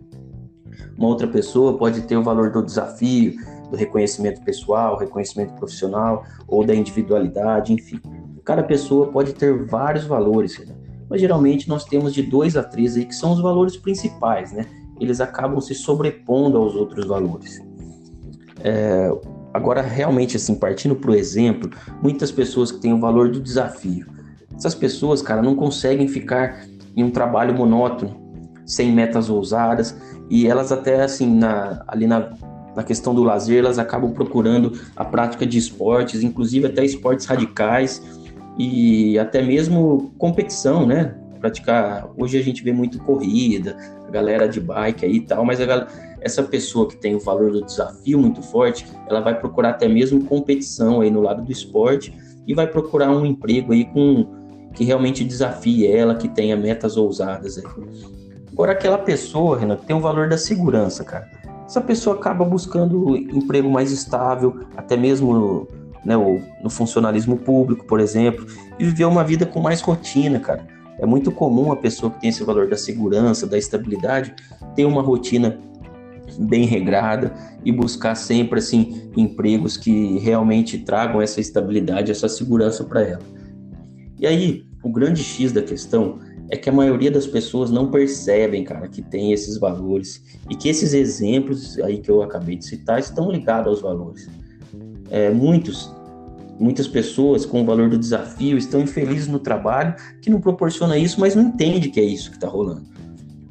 Uma 0.97 1.09
outra 1.09 1.27
pessoa 1.27 1.77
pode 1.77 2.03
ter 2.03 2.17
o 2.17 2.23
valor 2.23 2.53
do 2.53 2.63
desafio, 2.63 3.35
do 3.69 3.77
reconhecimento 3.77 4.41
pessoal, 4.43 4.97
reconhecimento 4.97 5.55
profissional 5.55 6.23
ou 6.47 6.65
da 6.65 6.73
individualidade, 6.73 7.73
enfim. 7.73 8.01
Cada 8.45 8.63
pessoa 8.63 9.09
pode 9.09 9.33
ter 9.33 9.67
vários 9.67 10.05
valores, 10.05 10.57
né? 10.65 10.73
mas 11.11 11.21
geralmente 11.21 11.69
nós 11.69 11.85
temos 11.85 12.15
de 12.15 12.23
dois 12.23 12.57
a 12.57 12.63
três 12.63 12.97
aí 12.97 13.05
que 13.05 13.15
são 13.17 13.33
os 13.33 13.41
valores 13.41 13.77
principais, 13.77 14.53
né? 14.53 14.67
Eles 15.01 15.21
acabam 15.21 15.61
se 15.61 15.75
sobrepondo 15.75 16.57
aos 16.59 16.75
outros 16.75 17.07
valores. 17.07 17.61
É, 18.63 19.11
agora, 19.53 19.83
realmente, 19.83 20.37
assim, 20.37 20.55
partindo 20.55 20.97
para 20.97 21.11
o 21.11 21.15
exemplo, 21.15 21.71
muitas 22.03 22.31
pessoas 22.31 22.73
que 22.73 22.81
têm 22.81 22.93
o 22.93 23.01
valor 23.01 23.31
do 23.31 23.41
desafio. 23.41 24.07
Essas 24.55 24.75
pessoas, 24.75 25.21
cara, 25.21 25.43
não 25.43 25.55
conseguem 25.55 26.09
ficar 26.09 26.65
em 26.97 27.05
um 27.05 27.11
trabalho 27.11 27.55
monótono, 27.55 28.17
sem 28.65 28.93
metas 28.93 29.29
ousadas, 29.29 29.97
e 30.31 30.47
elas 30.47 30.73
até, 30.73 31.03
assim, 31.03 31.37
na, 31.37 31.85
ali 31.87 32.07
na, 32.07 32.33
na 32.75 32.83
questão 32.83 33.15
do 33.15 33.23
lazer, 33.23 33.59
elas 33.59 33.79
acabam 33.79 34.13
procurando 34.13 34.73
a 34.97 35.05
prática 35.05 35.47
de 35.47 35.59
esportes, 35.59 36.23
inclusive 36.23 36.67
até 36.67 36.85
esportes 36.85 37.27
radicais, 37.27 38.03
e 38.59 39.19
até 39.19 39.43
mesmo 39.43 40.13
competição, 40.19 40.87
né? 40.87 41.15
Praticar. 41.41 42.09
Hoje 42.17 42.39
a 42.39 42.43
gente 42.43 42.63
vê 42.63 42.73
muito 42.73 42.99
corrida, 42.99 43.77
a 44.07 44.11
galera 44.11 44.49
de 44.49 44.61
bike 44.61 45.05
aí 45.05 45.17
e 45.17 45.21
tal, 45.21 45.45
mas 45.45 45.59
galera, 45.59 45.87
essa 46.21 46.43
pessoa 46.43 46.89
que 46.89 46.97
tem 46.97 47.15
o 47.15 47.21
valor 47.21 47.53
do 47.53 47.63
desafio 47.63 48.19
muito 48.19 48.43
forte, 48.43 48.87
ela 49.09 49.21
vai 49.21 49.39
procurar 49.39 49.71
até 49.71 49.89
mesmo 49.89 50.25
competição 50.25 51.01
aí 51.01 51.11
no 51.11 51.21
lado 51.21 51.43
do 51.43 51.53
esporte 51.53 52.13
e 52.47 52.55
vai 52.55 52.67
procurar 52.67 53.11
um 53.11 53.25
emprego 53.25 53.73
aí 53.73 53.85
com 53.85 54.27
que 54.75 54.85
realmente 54.85 55.25
desafie 55.25 55.87
ela, 55.87 56.15
que 56.15 56.29
tenha 56.29 56.57
metas 56.57 56.97
ousadas 56.97 57.59
aí. 57.59 57.65
Agora 58.53 58.73
aquela 58.73 58.99
pessoa, 58.99 59.59
tem 59.87 59.97
o 59.97 60.01
valor 60.01 60.29
da 60.29 60.37
segurança, 60.37 61.03
cara. 61.05 61.31
Essa 61.65 61.81
pessoa 61.81 62.17
acaba 62.17 62.45
buscando 62.45 63.17
emprego 63.17 63.71
mais 63.71 63.91
estável, 63.91 64.61
até 64.77 64.97
mesmo 64.97 65.67
né, 66.05 66.15
no 66.63 66.71
funcionalismo 66.71 67.37
público, 67.39 67.85
por 67.87 68.01
exemplo, 68.01 68.47
e 68.79 68.85
viver 68.85 69.05
uma 69.07 69.25
vida 69.25 69.47
com 69.47 69.61
mais 69.61 69.81
rotina, 69.81 70.39
cara 70.39 70.76
é 70.99 71.07
muito 71.07 71.31
comum 71.31 71.73
a 71.73 71.77
pessoa 71.77 72.11
que 72.11 72.21
tem 72.21 72.31
esse 72.31 72.45
valor 72.45 72.69
da 72.69 72.77
segurança, 72.77 73.47
da 73.47 73.59
estabilidade, 73.59 74.35
ter 74.75 74.85
uma 74.85 75.03
rotina 75.03 75.59
bem 76.39 76.67
regrada 76.67 77.35
e 77.65 77.71
buscar 77.71 78.15
sempre 78.15 78.59
assim 78.59 79.11
empregos 79.17 79.77
que 79.77 80.19
realmente 80.19 80.79
tragam 80.79 81.21
essa 81.21 81.41
estabilidade, 81.41 82.11
essa 82.11 82.29
segurança 82.29 82.85
para 82.85 83.03
ela. 83.03 83.23
E 84.19 84.27
aí, 84.27 84.67
o 84.83 84.91
grande 84.91 85.23
X 85.23 85.53
da 85.53 85.63
questão 85.63 86.19
é 86.49 86.57
que 86.57 86.69
a 86.69 86.73
maioria 86.73 87.11
das 87.11 87.27
pessoas 87.27 87.71
não 87.71 87.91
percebem, 87.91 88.65
cara, 88.65 88.89
que 88.89 89.03
tem 89.03 89.33
esses 89.33 89.59
valores 89.59 90.23
e 90.49 90.55
que 90.55 90.69
esses 90.69 90.95
exemplos 90.95 91.79
aí 91.81 91.99
que 91.99 92.11
eu 92.11 92.23
acabei 92.23 92.57
de 92.57 92.65
citar 92.65 92.99
estão 92.99 93.31
ligados 93.31 93.69
aos 93.69 93.83
valores. 93.83 94.29
É, 95.11 95.31
muitos 95.31 95.91
Muitas 96.59 96.89
pessoas 96.89 97.45
com 97.45 97.63
o 97.63 97.65
valor 97.67 97.91
do 97.91 97.99
desafio 97.99 98.57
estão 98.57 98.81
infelizes 98.81 99.29
no 99.29 99.39
trabalho 99.39 99.95
que 100.23 100.31
não 100.31 100.41
proporciona 100.41 100.97
isso, 100.97 101.21
mas 101.21 101.35
não 101.35 101.45
entende 101.45 101.91
que 101.91 102.01
é 102.01 102.05
isso 102.05 102.31
que 102.31 102.37
está 102.37 102.49
rolando. 102.49 102.87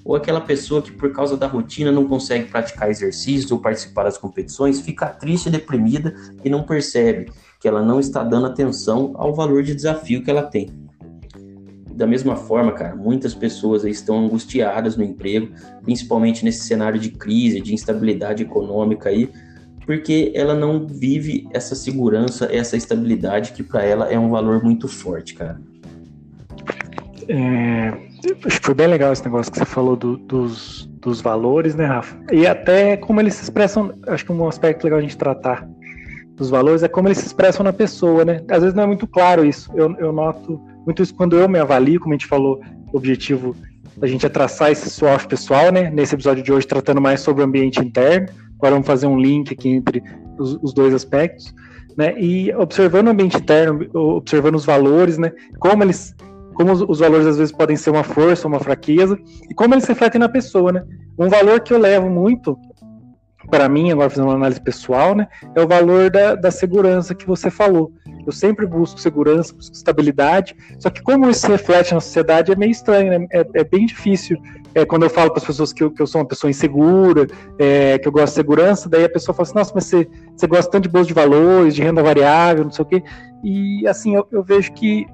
Ou 0.04 0.16
aquela 0.16 0.42
pessoa 0.42 0.82
que 0.82 0.92
por 0.92 1.12
causa 1.12 1.36
da 1.36 1.48
rotina 1.48 1.92
não 1.92 2.08
consegue 2.08 2.50
praticar 2.50 2.90
exercícios 2.90 3.52
ou 3.52 3.60
participar 3.60 4.04
das 4.04 4.18
competições, 4.18 4.82
fica 4.82 5.08
triste 5.08 5.48
e 5.48 5.52
deprimida 5.52 6.16
e 6.44 6.50
não 6.50 6.64
percebe 6.64 7.32
que 7.60 7.68
ela 7.68 7.84
não 7.84 8.00
está 8.00 8.24
dando 8.24 8.48
atenção 8.48 9.14
ao 9.16 9.34
valor 9.34 9.64
de 9.64 9.74
desafio 9.74 10.24
que 10.24 10.30
ela 10.30 10.44
tem. 10.44 10.70
Da 11.96 12.06
mesma 12.06 12.36
forma, 12.36 12.74
cara, 12.74 12.96
muitas 12.96 13.34
pessoas 13.34 13.86
estão 13.86 14.20
angustiadas 14.20 14.98
no 14.98 15.04
emprego, 15.04 15.54
principalmente 15.82 16.44
nesse 16.44 16.66
cenário 16.66 17.00
de 17.00 17.10
crise, 17.10 17.62
de 17.62 17.74
instabilidade 17.74 18.44
econômica 18.44 19.10
aí, 19.10 19.32
porque 19.86 20.32
ela 20.36 20.56
não 20.56 20.86
vive 20.88 21.48
essa 21.52 21.76
segurança, 21.76 22.50
essa 22.52 22.76
estabilidade 22.76 23.54
que 23.54 23.64
para 23.64 23.84
ela 23.84 24.12
é 24.12 24.18
um 24.18 24.30
valor 24.30 24.64
muito 24.64 24.88
forte, 24.88 25.36
cara. 25.36 25.62
É, 27.28 27.94
foi 28.62 28.74
bem 28.74 28.88
legal 28.88 29.14
esse 29.14 29.24
negócio 29.24 29.52
que 29.52 29.60
você 29.60 29.66
falou 29.66 29.96
do, 29.96 30.18
dos, 30.18 30.86
dos 31.00 31.22
valores, 31.22 31.76
né, 31.76 31.86
Rafa? 31.86 32.18
E 32.32 32.48
até 32.48 32.98
como 32.98 33.20
eles 33.20 33.36
se 33.36 33.44
expressam, 33.44 33.94
acho 34.08 34.26
que 34.26 34.32
um 34.32 34.48
aspecto 34.48 34.84
legal 34.84 35.00
a 35.00 35.02
gente 35.02 35.18
tratar 35.18 35.68
dos 36.36 36.50
valores 36.50 36.84
é 36.84 36.88
como 36.88 37.08
eles 37.08 37.20
se 37.20 37.28
expressam 37.28 37.64
na 37.64 37.72
pessoa, 37.72 38.26
né? 38.26 38.42
Às 38.50 38.62
vezes 38.62 38.74
não 38.74 38.84
é 38.84 38.88
muito 38.88 39.08
claro 39.08 39.46
isso. 39.46 39.72
Eu, 39.74 39.96
eu 39.98 40.12
noto 40.12 40.60
muito 40.86 41.02
isso 41.02 41.14
quando 41.14 41.38
eu 41.38 41.48
me 41.48 41.60
avalio, 41.60 42.00
como 42.00 42.14
a 42.14 42.18
gente 42.18 42.28
falou, 42.28 42.62
objetivo 42.94 43.56
da 43.98 44.08
gente 44.08 44.26
é 44.26 44.30
traçar 44.30 44.72
esse 44.72 44.90
SWOT 44.90 45.28
pessoal, 45.28 45.72
né? 45.72 45.90
Nesse 45.90 46.16
episódio 46.16 46.44
de 46.44 46.52
hoje, 46.52 46.68
tratando 46.68 47.02
mais 47.02 47.22
sobre 47.22 47.42
o 47.42 47.46
ambiente 47.46 47.80
interno. 47.80 48.28
Agora 48.58 48.72
vamos 48.72 48.88
fazer 48.88 49.08
um 49.08 49.20
link 49.20 49.54
aqui 49.54 49.70
entre 49.70 50.04
os, 50.38 50.58
os 50.62 50.74
dois 50.74 50.94
aspectos, 50.94 51.54
né? 51.98 52.14
E 52.20 52.54
observando 52.56 53.08
o 53.08 53.12
ambiente 53.12 53.38
interno, 53.38 53.88
observando 53.94 54.56
os 54.56 54.66
valores, 54.66 55.18
né? 55.18 55.32
Como 55.60 55.84
eles 55.84 56.16
como 56.54 56.72
os, 56.72 56.82
os, 56.82 57.00
valores 57.00 57.28
às 57.28 57.38
vezes 57.38 57.52
podem 57.52 57.76
ser 57.76 57.90
uma 57.90 58.04
força, 58.04 58.48
uma 58.48 58.62
fraqueza, 58.62 59.20
e 59.50 59.54
como 59.54 59.74
eles 59.74 59.86
refletem 59.86 60.20
na 60.20 60.30
pessoa, 60.30 60.72
né? 60.72 60.86
Um 61.20 61.28
valor 61.28 61.60
que 61.60 61.74
eu 61.74 61.78
levo 61.78 62.10
muito 62.10 62.58
para 63.50 63.70
mim, 63.70 63.92
agora 63.92 64.10
fazendo 64.10 64.28
uma 64.28 64.36
análise 64.36 64.62
pessoal, 64.62 65.16
né, 65.16 65.28
é 65.54 65.62
o 65.62 65.68
valor 65.68 66.10
da, 66.10 66.36
da 66.36 66.52
segurança 66.52 67.14
que 67.14 67.26
você 67.26 67.50
falou. 67.50 67.92
Eu 68.26 68.32
sempre 68.32 68.66
busco 68.66 69.00
segurança, 69.00 69.54
busco 69.54 69.76
estabilidade, 69.76 70.56
só 70.80 70.90
que 70.90 71.02
como 71.02 71.30
isso 71.30 71.42
se 71.42 71.48
reflete 71.48 71.94
na 71.94 72.00
sociedade 72.00 72.52
é 72.52 72.56
meio 72.56 72.72
estranho, 72.72 73.20
né? 73.20 73.28
é, 73.32 73.46
é 73.54 73.64
bem 73.64 73.86
difícil. 73.86 74.38
É, 74.74 74.84
quando 74.86 75.04
eu 75.04 75.10
falo 75.10 75.30
para 75.30 75.40
as 75.40 75.46
pessoas 75.46 75.72
que 75.72 75.84
eu, 75.84 75.92
que 75.92 76.02
eu 76.02 76.08
sou 76.08 76.20
uma 76.20 76.28
pessoa 76.28 76.50
insegura, 76.50 77.28
é, 77.60 77.98
que 78.00 78.08
eu 78.08 78.12
gosto 78.12 78.34
de 78.34 78.36
segurança, 78.36 78.90
daí 78.90 79.06
a 79.06 79.10
pessoa 79.10 79.34
fala 79.34 79.48
assim, 79.48 79.56
nossa, 79.56 79.72
mas 79.74 79.86
você, 79.86 80.08
você 80.36 80.48
gosta 80.48 80.72
tanto 80.72 80.84
de 80.84 80.90
bolsa 80.90 81.08
de 81.08 81.14
valores, 81.14 81.76
de 81.76 81.82
renda 81.82 82.04
variável, 82.04 82.64
não 82.64 82.72
sei 82.72 82.84
o 82.84 82.88
quê. 82.88 83.04
E 83.44 83.88
assim, 83.88 84.16
eu, 84.16 84.28
eu 84.32 84.44
vejo 84.44 84.74
que 84.74 85.06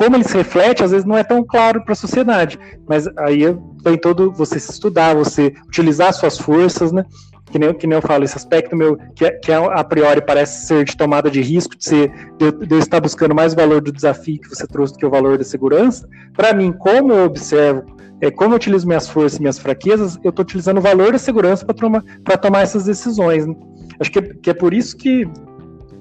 como 0.00 0.16
ele 0.16 0.24
se 0.24 0.34
reflete, 0.36 0.82
às 0.82 0.92
vezes 0.92 1.04
não 1.04 1.18
é 1.18 1.22
tão 1.22 1.44
claro 1.44 1.84
para 1.84 1.92
a 1.92 1.96
sociedade. 1.96 2.58
Mas 2.88 3.06
aí 3.18 3.42
vem 3.84 3.98
todo 3.98 4.32
você 4.32 4.58
se 4.58 4.70
estudar, 4.70 5.14
você 5.14 5.52
utilizar 5.66 6.12
suas 6.14 6.38
forças, 6.38 6.90
né? 6.90 7.04
Que 7.50 7.58
nem, 7.58 7.74
que 7.74 7.86
nem 7.86 7.96
eu 7.96 8.02
falo, 8.02 8.24
esse 8.24 8.36
aspecto 8.36 8.76
meu, 8.76 8.96
que, 9.14 9.24
é, 9.24 9.30
que 9.32 9.50
é, 9.50 9.56
a 9.56 9.82
priori 9.82 10.20
parece 10.20 10.66
ser 10.66 10.84
de 10.84 10.96
tomada 10.96 11.30
de 11.30 11.40
risco, 11.40 11.76
de, 11.76 11.84
ser, 11.84 12.12
de, 12.38 12.52
de 12.52 12.74
eu 12.74 12.78
estar 12.78 13.00
buscando 13.00 13.34
mais 13.34 13.54
valor 13.54 13.80
do 13.80 13.90
desafio 13.90 14.40
que 14.40 14.48
você 14.48 14.66
trouxe 14.66 14.92
do 14.94 14.98
que 15.00 15.06
o 15.06 15.10
valor 15.10 15.36
da 15.36 15.44
segurança, 15.44 16.08
para 16.36 16.52
mim, 16.52 16.72
como 16.72 17.12
eu 17.12 17.24
observo, 17.24 17.84
é, 18.20 18.30
como 18.30 18.52
eu 18.52 18.56
utilizo 18.56 18.86
minhas 18.86 19.08
forças 19.08 19.38
e 19.38 19.42
minhas 19.42 19.58
fraquezas, 19.58 20.18
eu 20.22 20.30
estou 20.30 20.42
utilizando 20.42 20.78
o 20.78 20.82
valor 20.82 21.12
da 21.12 21.18
segurança 21.18 21.66
para 21.66 22.36
tomar 22.36 22.60
essas 22.62 22.84
decisões. 22.84 23.46
Né? 23.46 23.54
Acho 23.98 24.12
que, 24.12 24.22
que 24.22 24.50
é 24.50 24.54
por 24.54 24.72
isso 24.72 24.96
que 24.96 25.26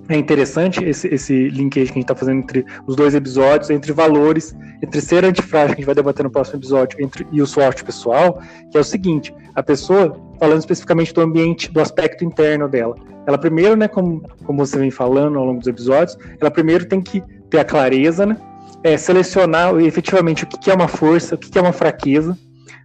é 0.09 0.17
interessante 0.17 0.83
esse, 0.83 1.07
esse 1.07 1.49
linkage 1.49 1.85
que 1.85 1.91
a 1.91 1.93
gente 1.93 1.97
está 1.99 2.15
fazendo 2.15 2.39
entre 2.39 2.65
os 2.87 2.95
dois 2.95 3.13
episódios, 3.13 3.69
entre 3.69 3.93
valores, 3.93 4.55
entre 4.81 4.99
ser 5.01 5.23
antifrágil, 5.23 5.67
que 5.67 5.73
a 5.73 5.77
gente 5.77 5.85
vai 5.85 5.95
debater 5.95 6.23
no 6.23 6.31
próximo 6.31 6.59
episódio, 6.59 6.97
entre, 6.99 7.27
e 7.31 7.41
o 7.41 7.45
SWOT 7.45 7.83
pessoal, 7.83 8.41
que 8.71 8.77
é 8.77 8.81
o 8.81 8.83
seguinte: 8.83 9.33
a 9.53 9.61
pessoa, 9.61 10.19
falando 10.39 10.59
especificamente 10.59 11.13
do 11.13 11.21
ambiente, 11.21 11.71
do 11.71 11.79
aspecto 11.79 12.25
interno 12.25 12.67
dela, 12.67 12.95
ela 13.27 13.37
primeiro, 13.37 13.75
né, 13.75 13.87
como, 13.87 14.23
como 14.43 14.65
você 14.65 14.79
vem 14.79 14.89
falando 14.89 15.37
ao 15.37 15.45
longo 15.45 15.59
dos 15.59 15.67
episódios, 15.67 16.17
ela 16.41 16.49
primeiro 16.49 16.85
tem 16.85 16.99
que 16.99 17.23
ter 17.49 17.59
a 17.59 17.65
clareza, 17.65 18.25
né, 18.25 18.35
é, 18.83 18.97
selecionar 18.97 19.79
efetivamente 19.79 20.43
o 20.43 20.47
que, 20.47 20.71
é 20.71 20.73
uma 20.73 20.87
força, 20.87 21.35
o 21.35 21.37
que 21.37 21.57
é 21.57 21.61
uma 21.61 21.73
fraqueza, 21.73 22.35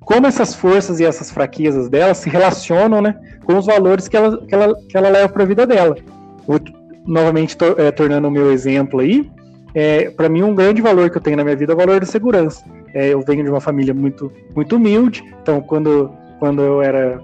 como 0.01 0.27
essas 0.27 0.55
forças 0.55 1.01
e 1.01 1.05
essas 1.05 1.31
fraquezas 1.31 1.89
dela 1.89 2.13
se 2.13 2.29
relacionam 2.29 3.01
né, 3.01 3.19
com 3.45 3.57
os 3.57 3.65
valores 3.65 4.09
que 4.09 4.17
ela, 4.17 4.45
que 4.47 4.55
ela, 4.55 4.75
que 4.89 4.97
ela 4.97 5.09
leva 5.09 5.29
para 5.31 5.43
a 5.43 5.47
vida 5.47 5.67
dela. 5.67 5.97
Novamente 7.07 7.57
é, 7.79 7.91
tornando 7.91 8.29
o 8.29 8.31
meu 8.31 8.51
exemplo 8.51 9.01
aí, 9.01 9.31
é, 9.75 10.09
para 10.11 10.29
mim 10.29 10.43
um 10.43 10.55
grande 10.55 10.81
valor 10.81 11.11
que 11.11 11.19
eu 11.19 11.23
tenho 11.23 11.37
na 11.37 11.45
minha 11.45 11.57
vida 11.57 11.73
é 11.73 11.75
o 11.75 11.79
valor 11.79 12.01
da 12.01 12.07
segurança. 12.07 12.65
É, 12.95 13.09
eu 13.09 13.21
venho 13.21 13.43
de 13.43 13.51
uma 13.51 13.61
família 13.61 13.93
muito, 13.93 14.33
muito 14.55 14.77
humilde, 14.77 15.25
então 15.43 15.61
quando, 15.61 16.11
quando 16.39 16.63
eu 16.63 16.81
era 16.81 17.21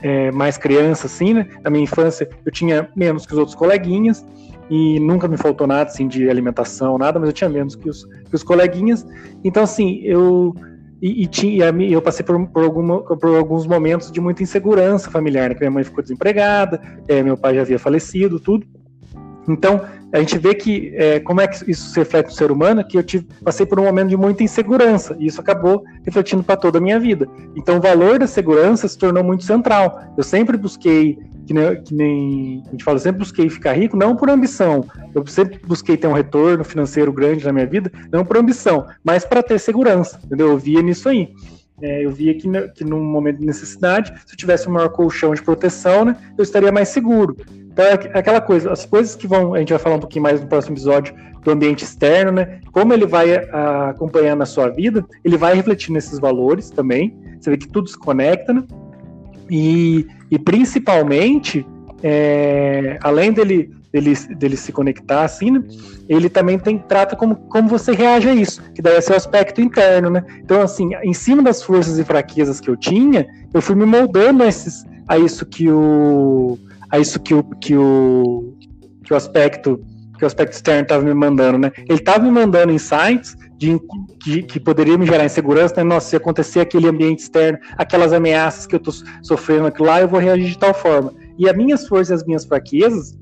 é, 0.00 0.30
mais 0.30 0.56
criança, 0.56 1.06
assim, 1.06 1.34
né, 1.34 1.48
na 1.62 1.70
minha 1.70 1.82
infância 1.82 2.28
eu 2.46 2.52
tinha 2.52 2.88
menos 2.94 3.26
que 3.26 3.32
os 3.32 3.38
outros 3.38 3.56
coleguinhas 3.56 4.24
e 4.70 5.00
nunca 5.00 5.26
me 5.26 5.36
faltou 5.36 5.66
nada, 5.66 5.90
assim, 5.90 6.06
de 6.06 6.30
alimentação, 6.30 6.96
nada, 6.96 7.18
mas 7.18 7.28
eu 7.28 7.32
tinha 7.32 7.50
menos 7.50 7.74
que 7.74 7.90
os, 7.90 8.04
que 8.04 8.34
os 8.34 8.42
coleguinhas. 8.42 9.04
Então, 9.44 9.64
assim, 9.64 10.00
eu 10.04 10.54
e, 11.02 11.24
e, 11.24 11.26
tinha, 11.26 11.66
eu 11.66 12.00
passei 12.00 12.24
por, 12.24 12.46
por, 12.46 12.62
alguma, 12.62 13.02
por, 13.02 13.36
alguns 13.36 13.66
momentos 13.66 14.10
de 14.10 14.20
muita 14.20 14.44
insegurança 14.44 15.10
familiar, 15.10 15.48
né? 15.48 15.54
Que 15.54 15.60
minha 15.60 15.70
mãe 15.70 15.82
ficou 15.82 16.00
desempregada, 16.00 16.80
é, 17.08 17.22
meu 17.24 17.36
pai 17.36 17.56
já 17.56 17.62
havia 17.62 17.78
falecido, 17.78 18.38
tudo. 18.38 18.64
Então, 19.48 19.80
a 20.12 20.18
gente 20.18 20.38
vê 20.38 20.54
que 20.54 20.92
é, 20.94 21.20
como 21.20 21.40
é 21.40 21.46
que 21.46 21.70
isso 21.70 21.90
se 21.90 21.98
reflete 21.98 22.26
no 22.26 22.32
ser 22.32 22.50
humano, 22.50 22.84
que 22.86 22.98
eu 22.98 23.02
tive, 23.02 23.26
passei 23.42 23.64
por 23.64 23.80
um 23.80 23.84
momento 23.84 24.08
de 24.08 24.16
muita 24.16 24.42
insegurança, 24.42 25.16
e 25.18 25.26
isso 25.26 25.40
acabou 25.40 25.82
refletindo 26.04 26.42
para 26.44 26.56
toda 26.56 26.78
a 26.78 26.80
minha 26.80 27.00
vida. 27.00 27.26
Então, 27.56 27.78
o 27.78 27.80
valor 27.80 28.18
da 28.18 28.26
segurança 28.26 28.86
se 28.86 28.98
tornou 28.98 29.24
muito 29.24 29.44
central. 29.44 30.00
Eu 30.16 30.22
sempre 30.22 30.56
busquei, 30.58 31.18
que 31.46 31.54
nem, 31.54 31.82
que 31.82 31.94
nem 31.94 32.62
a 32.66 32.70
gente 32.72 32.84
fala, 32.84 32.98
sempre 32.98 33.20
busquei 33.20 33.48
ficar 33.48 33.72
rico, 33.72 33.96
não 33.96 34.14
por 34.14 34.28
ambição. 34.28 34.84
Eu 35.14 35.26
sempre 35.26 35.58
busquei 35.66 35.96
ter 35.96 36.06
um 36.06 36.12
retorno 36.12 36.62
financeiro 36.62 37.12
grande 37.12 37.44
na 37.44 37.52
minha 37.52 37.66
vida, 37.66 37.90
não 38.12 38.24
por 38.24 38.36
ambição, 38.36 38.86
mas 39.02 39.24
para 39.24 39.42
ter 39.42 39.58
segurança. 39.58 40.20
Entendeu? 40.24 40.50
Eu 40.50 40.58
via 40.58 40.82
nisso 40.82 41.08
aí. 41.08 41.30
É, 41.80 42.04
eu 42.04 42.12
via 42.12 42.32
que, 42.34 42.48
que 42.74 42.84
num 42.84 43.02
momento 43.02 43.38
de 43.38 43.46
necessidade, 43.46 44.12
se 44.24 44.34
eu 44.34 44.36
tivesse 44.36 44.68
um 44.68 44.72
maior 44.72 44.90
colchão 44.90 45.34
de 45.34 45.42
proteção, 45.42 46.04
né, 46.04 46.16
eu 46.38 46.42
estaria 46.44 46.70
mais 46.70 46.90
seguro. 46.90 47.36
Então 47.72 47.84
é 47.84 47.94
aquela 48.18 48.40
coisa, 48.40 48.70
as 48.70 48.84
coisas 48.84 49.16
que 49.16 49.26
vão, 49.26 49.54
a 49.54 49.58
gente 49.58 49.70
vai 49.70 49.78
falar 49.78 49.96
um 49.96 50.00
pouquinho 50.00 50.22
mais 50.22 50.40
no 50.40 50.46
próximo 50.46 50.74
episódio 50.74 51.14
do 51.42 51.50
ambiente 51.50 51.84
externo, 51.84 52.32
né? 52.32 52.60
Como 52.70 52.92
ele 52.92 53.06
vai 53.06 53.34
a, 53.34 53.90
acompanhando 53.90 54.42
a 54.42 54.46
sua 54.46 54.68
vida, 54.68 55.04
ele 55.24 55.36
vai 55.36 55.54
refletir 55.54 55.90
nesses 55.90 56.18
valores 56.18 56.70
também. 56.70 57.16
Você 57.40 57.50
vê 57.50 57.56
que 57.56 57.66
tudo 57.66 57.88
se 57.88 57.98
conecta, 57.98 58.52
né? 58.52 58.62
E, 59.50 60.06
e 60.30 60.38
principalmente, 60.38 61.66
é, 62.02 62.98
além 63.02 63.32
dele, 63.32 63.70
dele, 63.90 64.14
dele 64.36 64.56
se 64.56 64.70
conectar 64.70 65.24
assim, 65.24 65.50
né? 65.50 65.64
ele 66.08 66.28
também 66.28 66.58
tem, 66.58 66.78
trata 66.78 67.16
como, 67.16 67.36
como 67.36 67.68
você 67.68 67.92
reage 67.92 68.28
a 68.28 68.34
isso, 68.34 68.62
que 68.74 68.82
daí 68.82 68.96
é 68.96 69.00
seu 69.00 69.16
aspecto 69.16 69.60
interno, 69.60 70.10
né? 70.10 70.22
Então, 70.38 70.60
assim, 70.60 70.90
em 71.02 71.14
cima 71.14 71.42
das 71.42 71.62
forças 71.62 71.98
e 71.98 72.04
fraquezas 72.04 72.60
que 72.60 72.68
eu 72.68 72.76
tinha, 72.76 73.26
eu 73.52 73.62
fui 73.62 73.74
me 73.74 73.86
moldando 73.86 74.42
a, 74.42 74.46
esses, 74.46 74.84
a 75.08 75.18
isso 75.18 75.46
que 75.46 75.70
o 75.70 76.58
a 76.92 76.98
isso 76.98 77.18
que 77.18 77.34
o, 77.34 77.42
que 77.42 77.74
o, 77.74 78.54
que 79.02 79.12
o 79.12 79.16
aspecto 79.16 79.80
que 80.18 80.24
o 80.24 80.26
aspecto 80.26 80.52
externo 80.52 80.82
estava 80.82 81.02
me 81.02 81.12
mandando, 81.12 81.58
né? 81.58 81.72
Ele 81.78 81.98
estava 81.98 82.22
me 82.22 82.30
mandando 82.30 82.72
insights 82.72 83.36
de, 83.56 83.76
de, 84.24 84.44
que 84.44 84.60
poderia 84.60 84.96
me 84.96 85.04
gerar 85.04 85.24
insegurança, 85.24 85.74
né? 85.78 85.82
Nossa, 85.82 86.10
se 86.10 86.16
acontecer 86.16 86.60
aquele 86.60 86.86
ambiente 86.86 87.20
externo, 87.20 87.58
aquelas 87.76 88.12
ameaças 88.12 88.64
que 88.64 88.76
eu 88.76 88.78
estou 88.78 88.94
sofrendo 89.20 89.66
aqui 89.66 89.82
lá, 89.82 90.00
eu 90.00 90.06
vou 90.06 90.20
reagir 90.20 90.50
de 90.50 90.58
tal 90.58 90.72
forma. 90.72 91.12
E 91.36 91.48
as 91.48 91.56
minhas 91.56 91.88
forças 91.88 92.10
e 92.10 92.14
as 92.14 92.24
minhas 92.24 92.44
fraquezas, 92.44 93.18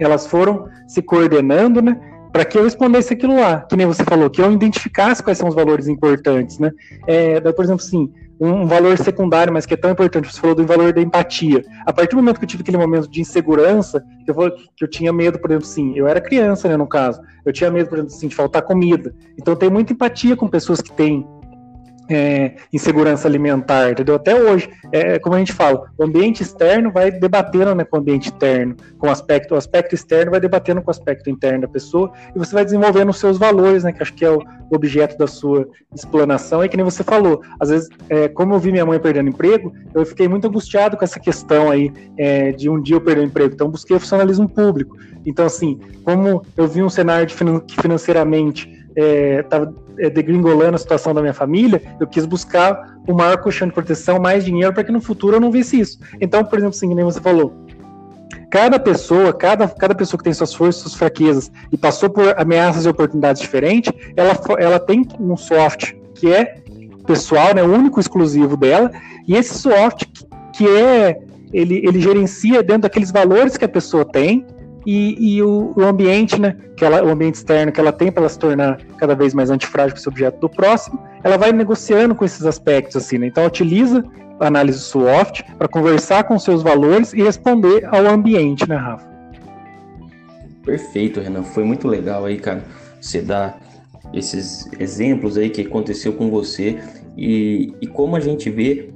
elas 0.00 0.26
foram 0.26 0.66
se 0.88 1.00
coordenando, 1.00 1.80
né? 1.80 2.00
Para 2.32 2.44
que 2.44 2.58
eu 2.58 2.64
respondesse 2.64 3.14
aquilo 3.14 3.36
lá, 3.36 3.60
que 3.60 3.76
nem 3.76 3.86
você 3.86 4.02
falou, 4.02 4.28
que 4.28 4.40
eu 4.40 4.50
identificasse 4.50 5.22
quais 5.22 5.38
são 5.38 5.48
os 5.48 5.54
valores 5.54 5.86
importantes, 5.86 6.58
né? 6.58 6.72
É, 7.06 7.40
por 7.40 7.64
exemplo, 7.64 7.84
assim, 7.84 8.12
um 8.40 8.66
valor 8.66 8.98
secundário, 8.98 9.52
mas 9.52 9.66
que 9.66 9.74
é 9.74 9.76
tão 9.76 9.90
importante. 9.90 10.32
Você 10.32 10.40
falou 10.40 10.56
do 10.56 10.66
valor 10.66 10.92
da 10.92 11.00
empatia. 11.00 11.64
A 11.86 11.92
partir 11.92 12.10
do 12.10 12.16
momento 12.16 12.38
que 12.38 12.44
eu 12.44 12.48
tive 12.48 12.62
aquele 12.62 12.78
momento 12.78 13.08
de 13.08 13.20
insegurança, 13.20 14.04
eu, 14.26 14.34
eu 14.80 14.88
tinha 14.88 15.12
medo, 15.12 15.38
por 15.38 15.50
exemplo, 15.50 15.66
sim, 15.66 15.92
eu 15.96 16.08
era 16.08 16.20
criança, 16.20 16.68
né, 16.68 16.76
no 16.76 16.86
caso, 16.86 17.20
eu 17.44 17.52
tinha 17.52 17.70
medo, 17.70 17.88
por 17.88 17.98
exemplo, 17.98 18.14
assim, 18.14 18.28
de 18.28 18.34
faltar 18.34 18.62
comida. 18.62 19.14
Então, 19.38 19.54
eu 19.54 19.58
tenho 19.58 19.72
muita 19.72 19.92
empatia 19.92 20.36
com 20.36 20.48
pessoas 20.48 20.80
que 20.80 20.92
têm 20.92 21.26
é, 22.08 22.54
insegurança 22.72 23.26
alimentar, 23.26 23.92
entendeu? 23.92 24.14
Até 24.14 24.34
hoje, 24.34 24.68
é, 24.92 25.18
como 25.18 25.34
a 25.34 25.38
gente 25.38 25.52
fala, 25.52 25.90
o 25.96 26.04
ambiente 26.04 26.42
externo 26.42 26.92
vai 26.92 27.10
debatendo 27.10 27.74
né, 27.74 27.84
com 27.84 27.96
o 27.96 28.00
ambiente 28.00 28.28
interno, 28.28 28.76
com 28.98 29.08
o 29.08 29.10
aspecto, 29.10 29.54
o 29.54 29.56
aspecto 29.56 29.94
externo 29.94 30.30
vai 30.30 30.40
debatendo 30.40 30.82
com 30.82 30.88
o 30.88 30.90
aspecto 30.90 31.30
interno 31.30 31.62
da 31.62 31.68
pessoa, 31.68 32.12
e 32.34 32.38
você 32.38 32.54
vai 32.54 32.64
desenvolvendo 32.64 33.10
os 33.10 33.18
seus 33.18 33.38
valores, 33.38 33.84
né, 33.84 33.92
que 33.92 34.02
acho 34.02 34.12
que 34.14 34.24
é 34.24 34.30
o 34.30 34.42
objeto 34.70 35.16
da 35.16 35.26
sua 35.26 35.66
explanação, 35.94 36.64
e 36.64 36.68
que 36.68 36.76
nem 36.76 36.84
você 36.84 37.02
falou, 37.02 37.42
às 37.58 37.70
vezes, 37.70 37.88
é, 38.08 38.28
como 38.28 38.54
eu 38.54 38.58
vi 38.58 38.70
minha 38.72 38.86
mãe 38.86 38.98
perdendo 38.98 39.28
emprego, 39.28 39.72
eu 39.94 40.04
fiquei 40.04 40.28
muito 40.28 40.46
angustiado 40.46 40.96
com 40.96 41.04
essa 41.04 41.18
questão 41.18 41.70
aí, 41.70 41.92
é, 42.18 42.52
de 42.52 42.68
um 42.68 42.80
dia 42.80 42.96
eu 42.96 43.00
perder 43.00 43.22
o 43.22 43.24
emprego, 43.24 43.54
então 43.54 43.70
busquei 43.70 43.96
o 43.96 44.00
funcionalismo 44.00 44.48
público, 44.48 44.96
então 45.24 45.46
assim, 45.46 45.80
como 46.04 46.42
eu 46.56 46.68
vi 46.68 46.82
um 46.82 46.90
cenário 46.90 47.26
de 47.26 47.34
que 47.34 47.80
financeiramente 47.80 48.83
estava 48.96 49.74
é, 49.98 50.06
é, 50.06 50.10
degringolando 50.10 50.74
a 50.74 50.78
situação 50.78 51.14
da 51.14 51.20
minha 51.20 51.34
família, 51.34 51.82
eu 52.00 52.06
quis 52.06 52.24
buscar 52.24 52.96
o 53.06 53.12
maior 53.12 53.38
colchão 53.38 53.68
de 53.68 53.74
proteção, 53.74 54.18
mais 54.18 54.44
dinheiro, 54.44 54.72
para 54.72 54.84
que 54.84 54.92
no 54.92 55.00
futuro 55.00 55.36
eu 55.36 55.40
não 55.40 55.50
visse 55.50 55.78
isso. 55.78 55.98
Então, 56.20 56.44
por 56.44 56.58
exemplo, 56.58 56.76
assim, 56.76 56.94
nem 56.94 57.04
você 57.04 57.20
falou, 57.20 57.52
cada 58.50 58.78
pessoa, 58.78 59.32
cada, 59.32 59.66
cada 59.68 59.94
pessoa 59.94 60.18
que 60.18 60.24
tem 60.24 60.32
suas 60.32 60.54
forças, 60.54 60.82
suas 60.82 60.94
fraquezas 60.94 61.50
e 61.72 61.76
passou 61.76 62.08
por 62.08 62.38
ameaças 62.38 62.86
e 62.86 62.88
oportunidades 62.88 63.42
diferentes, 63.42 63.92
ela, 64.16 64.38
ela 64.58 64.78
tem 64.78 65.06
um 65.18 65.36
soft 65.36 65.94
que 66.14 66.32
é 66.32 66.62
pessoal, 67.06 67.54
né, 67.54 67.62
único, 67.62 68.00
exclusivo 68.00 68.56
dela, 68.56 68.90
e 69.26 69.36
esse 69.36 69.54
soft 69.58 70.06
que 70.54 70.66
é 70.68 71.20
ele, 71.52 71.86
ele 71.86 72.00
gerencia 72.00 72.62
dentro 72.62 72.82
daqueles 72.82 73.12
valores 73.12 73.56
que 73.56 73.64
a 73.64 73.68
pessoa 73.68 74.04
tem, 74.04 74.44
e, 74.86 75.36
e 75.36 75.42
o, 75.42 75.72
o, 75.76 75.82
ambiente, 75.82 76.40
né, 76.40 76.56
que 76.76 76.84
ela, 76.84 77.02
o 77.02 77.08
ambiente 77.08 77.36
externo 77.36 77.72
que 77.72 77.80
ela 77.80 77.92
tem 77.92 78.10
para 78.10 78.22
ela 78.22 78.28
se 78.28 78.38
tornar 78.38 78.78
cada 78.98 79.14
vez 79.14 79.34
mais 79.34 79.50
antifrágil 79.50 79.92
com 79.92 79.98
esse 79.98 80.08
objeto 80.08 80.40
do 80.40 80.48
próximo, 80.48 81.02
ela 81.22 81.36
vai 81.36 81.52
negociando 81.52 82.14
com 82.14 82.24
esses 82.24 82.44
aspectos 82.44 82.96
assim, 82.96 83.18
né? 83.18 83.26
Então 83.26 83.44
utiliza 83.46 84.04
a 84.40 84.46
análise 84.46 84.78
SWOT 84.78 85.44
para 85.56 85.68
conversar 85.68 86.24
com 86.24 86.38
seus 86.38 86.62
valores 86.62 87.12
e 87.12 87.22
responder 87.22 87.84
ao 87.86 88.06
ambiente, 88.06 88.68
né, 88.68 88.76
Rafa? 88.76 89.06
Perfeito, 90.64 91.20
Renan. 91.20 91.42
Foi 91.42 91.64
muito 91.64 91.86
legal 91.86 92.24
aí, 92.24 92.38
cara. 92.38 92.64
Você 93.00 93.20
dá 93.20 93.56
esses 94.12 94.68
exemplos 94.78 95.36
aí 95.36 95.50
que 95.50 95.62
aconteceu 95.62 96.12
com 96.12 96.30
você 96.30 96.78
e, 97.16 97.72
e 97.80 97.86
como 97.86 98.16
a 98.16 98.20
gente 98.20 98.50
vê 98.50 98.90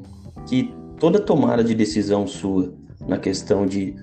que 0.47 0.75
toda 0.99 1.19
tomada 1.21 1.63
de 1.63 1.75
decisão 1.75 2.27
sua 2.27 2.73
na 3.07 3.19
questão 3.19 3.67
de 3.67 3.95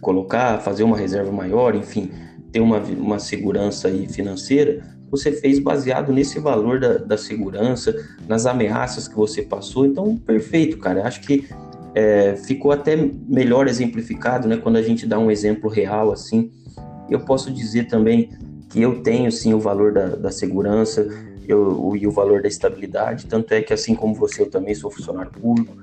colocar, 0.00 0.58
fazer 0.60 0.82
uma 0.82 0.96
reserva 0.96 1.30
maior, 1.32 1.74
enfim, 1.74 2.10
ter 2.52 2.60
uma, 2.60 2.78
uma 2.78 3.18
segurança 3.18 3.88
aí 3.88 4.08
financeira, 4.08 4.82
você 5.10 5.32
fez 5.32 5.58
baseado 5.58 6.12
nesse 6.12 6.38
valor 6.38 6.80
da, 6.80 6.98
da 6.98 7.16
segurança, 7.16 7.94
nas 8.26 8.46
ameaças 8.46 9.08
que 9.08 9.16
você 9.16 9.42
passou. 9.42 9.86
Então, 9.86 10.16
perfeito, 10.16 10.78
cara. 10.78 11.06
Acho 11.06 11.20
que 11.22 11.48
é, 11.94 12.36
ficou 12.36 12.70
até 12.70 12.96
melhor 12.96 13.66
exemplificado, 13.68 14.46
né? 14.46 14.56
Quando 14.56 14.76
a 14.76 14.82
gente 14.82 15.06
dá 15.06 15.18
um 15.18 15.30
exemplo 15.30 15.70
real 15.70 16.12
assim. 16.12 16.50
Eu 17.08 17.20
posso 17.20 17.50
dizer 17.50 17.88
também 17.88 18.30
que 18.68 18.82
eu 18.82 19.02
tenho 19.02 19.32
sim 19.32 19.54
o 19.54 19.60
valor 19.60 19.92
da, 19.92 20.08
da 20.08 20.30
segurança 20.30 21.08
eu, 21.46 21.80
o, 21.80 21.96
e 21.96 22.06
o 22.06 22.10
valor 22.10 22.42
da 22.42 22.48
estabilidade. 22.48 23.26
Tanto 23.26 23.52
é 23.52 23.62
que, 23.62 23.72
assim 23.72 23.94
como 23.94 24.14
você, 24.14 24.42
eu 24.42 24.50
também 24.50 24.74
sou 24.74 24.90
funcionário 24.90 25.32
público. 25.32 25.74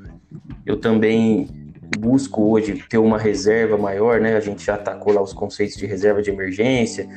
Eu 0.65 0.79
também 0.79 1.64
busco 1.97 2.51
hoje 2.51 2.83
ter 2.89 2.97
uma 2.97 3.17
reserva 3.17 3.77
maior, 3.77 4.19
né? 4.19 4.35
A 4.35 4.39
gente 4.39 4.65
já 4.65 4.75
atacou 4.75 5.13
lá 5.13 5.21
os 5.21 5.33
conceitos 5.33 5.77
de 5.77 5.85
reserva 5.85 6.21
de 6.21 6.29
emergência, 6.29 7.07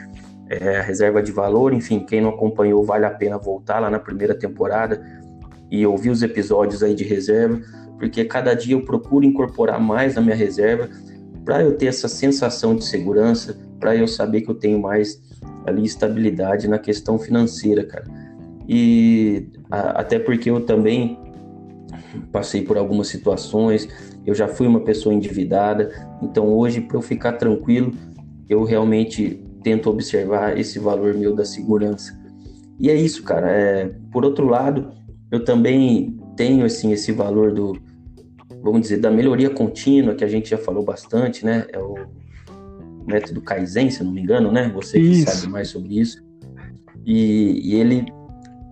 é, 0.49 0.81
reserva 0.81 1.23
de 1.23 1.31
valor, 1.31 1.73
enfim, 1.73 2.01
quem 2.01 2.21
não 2.21 2.31
acompanhou 2.31 2.83
vale 2.85 3.05
a 3.05 3.11
pena 3.11 3.37
voltar 3.39 3.81
lá 3.81 3.91
na 3.91 3.99
primeira 3.99 4.35
temporada 4.35 5.05
e 5.71 5.87
ouvir 5.87 6.11
os 6.11 6.23
episódios 6.23 6.83
aí 6.83 6.95
de 6.95 7.05
reserva, 7.05 7.61
porque 7.99 8.25
cada 8.25 8.55
dia 8.55 8.75
eu 8.75 8.85
procuro 8.85 9.25
incorporar 9.25 9.81
mais 9.81 10.15
na 10.15 10.23
minha 10.23 10.37
reserva 10.37 10.89
para 11.45 11.63
eu 11.63 11.77
ter 11.77 11.87
essa 11.87 12.09
sensação 12.09 12.75
de 12.75 12.85
segurança, 12.85 13.59
para 13.79 13.95
eu 13.95 14.09
saber 14.09 14.43
que 14.43 14.51
eu 14.51 14.55
tenho 14.55 14.81
mais 14.81 15.21
ali 15.67 15.85
estabilidade 15.85 16.69
na 16.69 16.79
questão 16.79 17.19
financeira, 17.19 17.85
cara. 17.85 18.05
E 18.67 19.49
a, 19.71 20.01
até 20.01 20.19
porque 20.19 20.51
eu 20.51 20.61
também 20.61 21.19
passei 22.33 22.63
por 22.63 22.77
algumas 22.77 23.09
situações, 23.09 23.89
eu 24.29 24.35
já 24.35 24.47
fui 24.47 24.67
uma 24.67 24.81
pessoa 24.81 25.15
endividada, 25.15 25.91
então 26.21 26.53
hoje 26.53 26.83
para 26.83 26.99
eu 26.99 27.01
ficar 27.01 27.33
tranquilo, 27.33 27.95
eu 28.47 28.63
realmente 28.63 29.43
tento 29.63 29.89
observar 29.89 30.59
esse 30.59 30.79
valor 30.79 31.15
meu 31.15 31.35
da 31.35 31.47
segurança. 31.47 32.15
E 32.79 32.91
é 32.91 32.95
isso, 32.95 33.23
cara. 33.23 33.51
É, 33.51 33.91
por 34.13 34.27
outro 34.27 34.47
lado, 34.47 34.91
eu 35.31 35.43
também 35.43 36.15
tenho 36.37 36.67
assim 36.67 36.93
esse 36.93 37.11
valor 37.11 37.55
do, 37.55 37.81
vamos 38.63 38.83
dizer, 38.83 38.99
da 38.99 39.11
melhoria 39.11 39.49
contínua 39.49 40.15
que 40.15 40.23
a 40.23 40.29
gente 40.29 40.51
já 40.51 40.59
falou 40.59 40.85
bastante, 40.85 41.43
né? 41.43 41.67
É 41.73 41.79
o 41.79 41.95
método 43.07 43.41
Kaizen, 43.41 43.91
se 43.91 44.05
não 44.05 44.13
me 44.13 44.21
engano, 44.21 44.53
né? 44.53 44.71
Você 44.75 45.01
que 45.01 45.07
isso. 45.07 45.31
sabe 45.31 45.51
mais 45.51 45.69
sobre 45.69 45.99
isso. 45.99 46.23
E, 47.07 47.63
e 47.65 47.77
ele 47.77 48.05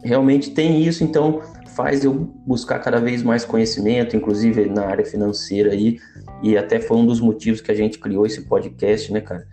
realmente 0.05 0.51
tem 0.51 0.83
isso, 0.83 1.03
então 1.03 1.41
faz 1.77 2.03
eu 2.05 2.15
buscar 2.47 2.79
cada 2.79 2.99
vez 2.99 3.23
mais 3.23 3.45
conhecimento, 3.45 4.17
inclusive 4.17 4.67
na 4.67 4.87
área 4.87 5.05
financeira 5.05 5.73
aí, 5.73 5.99
e 6.43 6.57
até 6.57 6.81
foi 6.81 6.97
um 6.97 7.05
dos 7.07 7.21
motivos 7.21 7.61
que 7.61 7.71
a 7.71 7.75
gente 7.75 7.99
criou 7.99 8.25
esse 8.25 8.43
podcast, 8.43 9.13
né, 9.13 9.21
cara? 9.21 9.47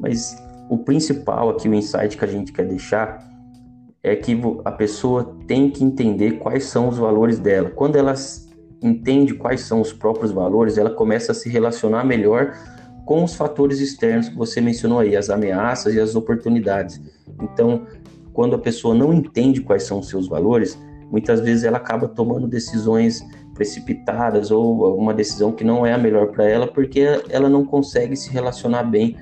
Mas 0.00 0.36
o 0.68 0.78
principal 0.78 1.50
aqui, 1.50 1.68
o 1.68 1.74
insight 1.74 2.16
que 2.16 2.24
a 2.24 2.28
gente 2.28 2.52
quer 2.52 2.66
deixar 2.66 3.26
é 4.02 4.16
que 4.16 4.40
a 4.64 4.72
pessoa 4.72 5.36
tem 5.46 5.70
que 5.70 5.84
entender 5.84 6.32
quais 6.32 6.64
são 6.64 6.88
os 6.88 6.98
valores 6.98 7.38
dela. 7.38 7.70
Quando 7.70 7.96
ela 7.96 8.14
entende 8.82 9.34
quais 9.34 9.60
são 9.60 9.80
os 9.80 9.92
próprios 9.92 10.32
valores, 10.32 10.78
ela 10.78 10.90
começa 10.90 11.32
a 11.32 11.34
se 11.34 11.48
relacionar 11.48 12.04
melhor 12.04 12.54
com 13.04 13.24
os 13.24 13.34
fatores 13.34 13.80
externos 13.80 14.28
que 14.28 14.36
você 14.36 14.60
mencionou 14.60 14.98
aí, 14.98 15.16
as 15.16 15.30
ameaças 15.30 15.94
e 15.94 16.00
as 16.00 16.14
oportunidades. 16.14 17.00
Então, 17.40 17.86
quando 18.32 18.54
a 18.54 18.58
pessoa 18.58 18.94
não 18.94 19.12
entende 19.12 19.60
quais 19.60 19.84
são 19.84 20.00
os 20.00 20.08
seus 20.08 20.28
valores, 20.28 20.78
muitas 21.10 21.40
vezes 21.40 21.64
ela 21.64 21.78
acaba 21.78 22.08
tomando 22.08 22.46
decisões 22.46 23.24
precipitadas 23.54 24.50
ou 24.50 24.96
uma 24.96 25.12
decisão 25.12 25.50
que 25.50 25.64
não 25.64 25.84
é 25.84 25.92
a 25.92 25.98
melhor 25.98 26.28
para 26.28 26.48
ela, 26.48 26.66
porque 26.66 27.00
ela 27.28 27.48
não 27.48 27.64
consegue 27.64 28.16
se 28.16 28.30
relacionar 28.30 28.84
bem 28.84 29.16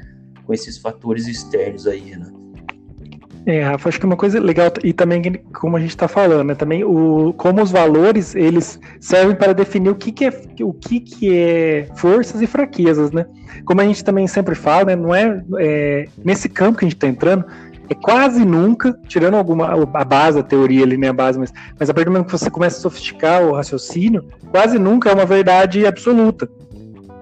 com 0.44 0.52
esses 0.52 0.78
fatores 0.78 1.26
externos 1.26 1.86
aí, 1.86 2.16
né? 2.16 2.30
É, 3.46 3.62
Rafa, 3.62 3.88
acho 3.88 4.00
que 4.00 4.06
uma 4.06 4.16
coisa 4.16 4.40
legal, 4.40 4.72
e 4.82 4.92
também 4.92 5.22
como 5.54 5.76
a 5.76 5.80
gente 5.80 5.90
está 5.90 6.08
falando, 6.08 6.48
né, 6.48 6.54
também 6.56 6.82
o, 6.82 7.32
como 7.34 7.62
os 7.62 7.70
valores, 7.70 8.34
eles 8.34 8.80
servem 8.98 9.36
para 9.36 9.52
definir 9.52 9.88
o 9.88 9.94
que, 9.94 10.10
que, 10.10 10.24
é, 10.24 10.32
o 10.62 10.72
que, 10.72 10.98
que 10.98 11.32
é 11.32 11.86
forças 11.94 12.42
e 12.42 12.46
fraquezas, 12.48 13.12
né? 13.12 13.24
Como 13.64 13.80
a 13.80 13.84
gente 13.84 14.02
também 14.02 14.26
sempre 14.26 14.56
fala, 14.56 14.86
né, 14.86 14.96
não 14.96 15.14
é, 15.14 15.44
é 15.60 16.08
nesse 16.24 16.48
campo 16.48 16.78
que 16.78 16.84
a 16.84 16.88
gente 16.88 16.96
está 16.96 17.06
entrando, 17.06 17.44
é 17.88 17.94
quase 17.94 18.44
nunca, 18.44 18.98
tirando 19.06 19.34
alguma 19.34 19.68
a 19.94 20.04
base, 20.04 20.38
a 20.38 20.42
teoria 20.42 20.84
ali, 20.84 20.96
né, 20.96 21.08
a 21.08 21.12
base, 21.12 21.38
mas, 21.38 21.52
mas 21.78 21.88
a 21.88 21.94
partir 21.94 22.06
do 22.06 22.12
momento 22.12 22.26
que 22.26 22.32
você 22.32 22.50
começa 22.50 22.78
a 22.78 22.80
sofisticar 22.80 23.42
o 23.42 23.54
raciocínio, 23.54 24.24
quase 24.50 24.78
nunca 24.78 25.10
é 25.10 25.14
uma 25.14 25.26
verdade 25.26 25.86
absoluta. 25.86 26.48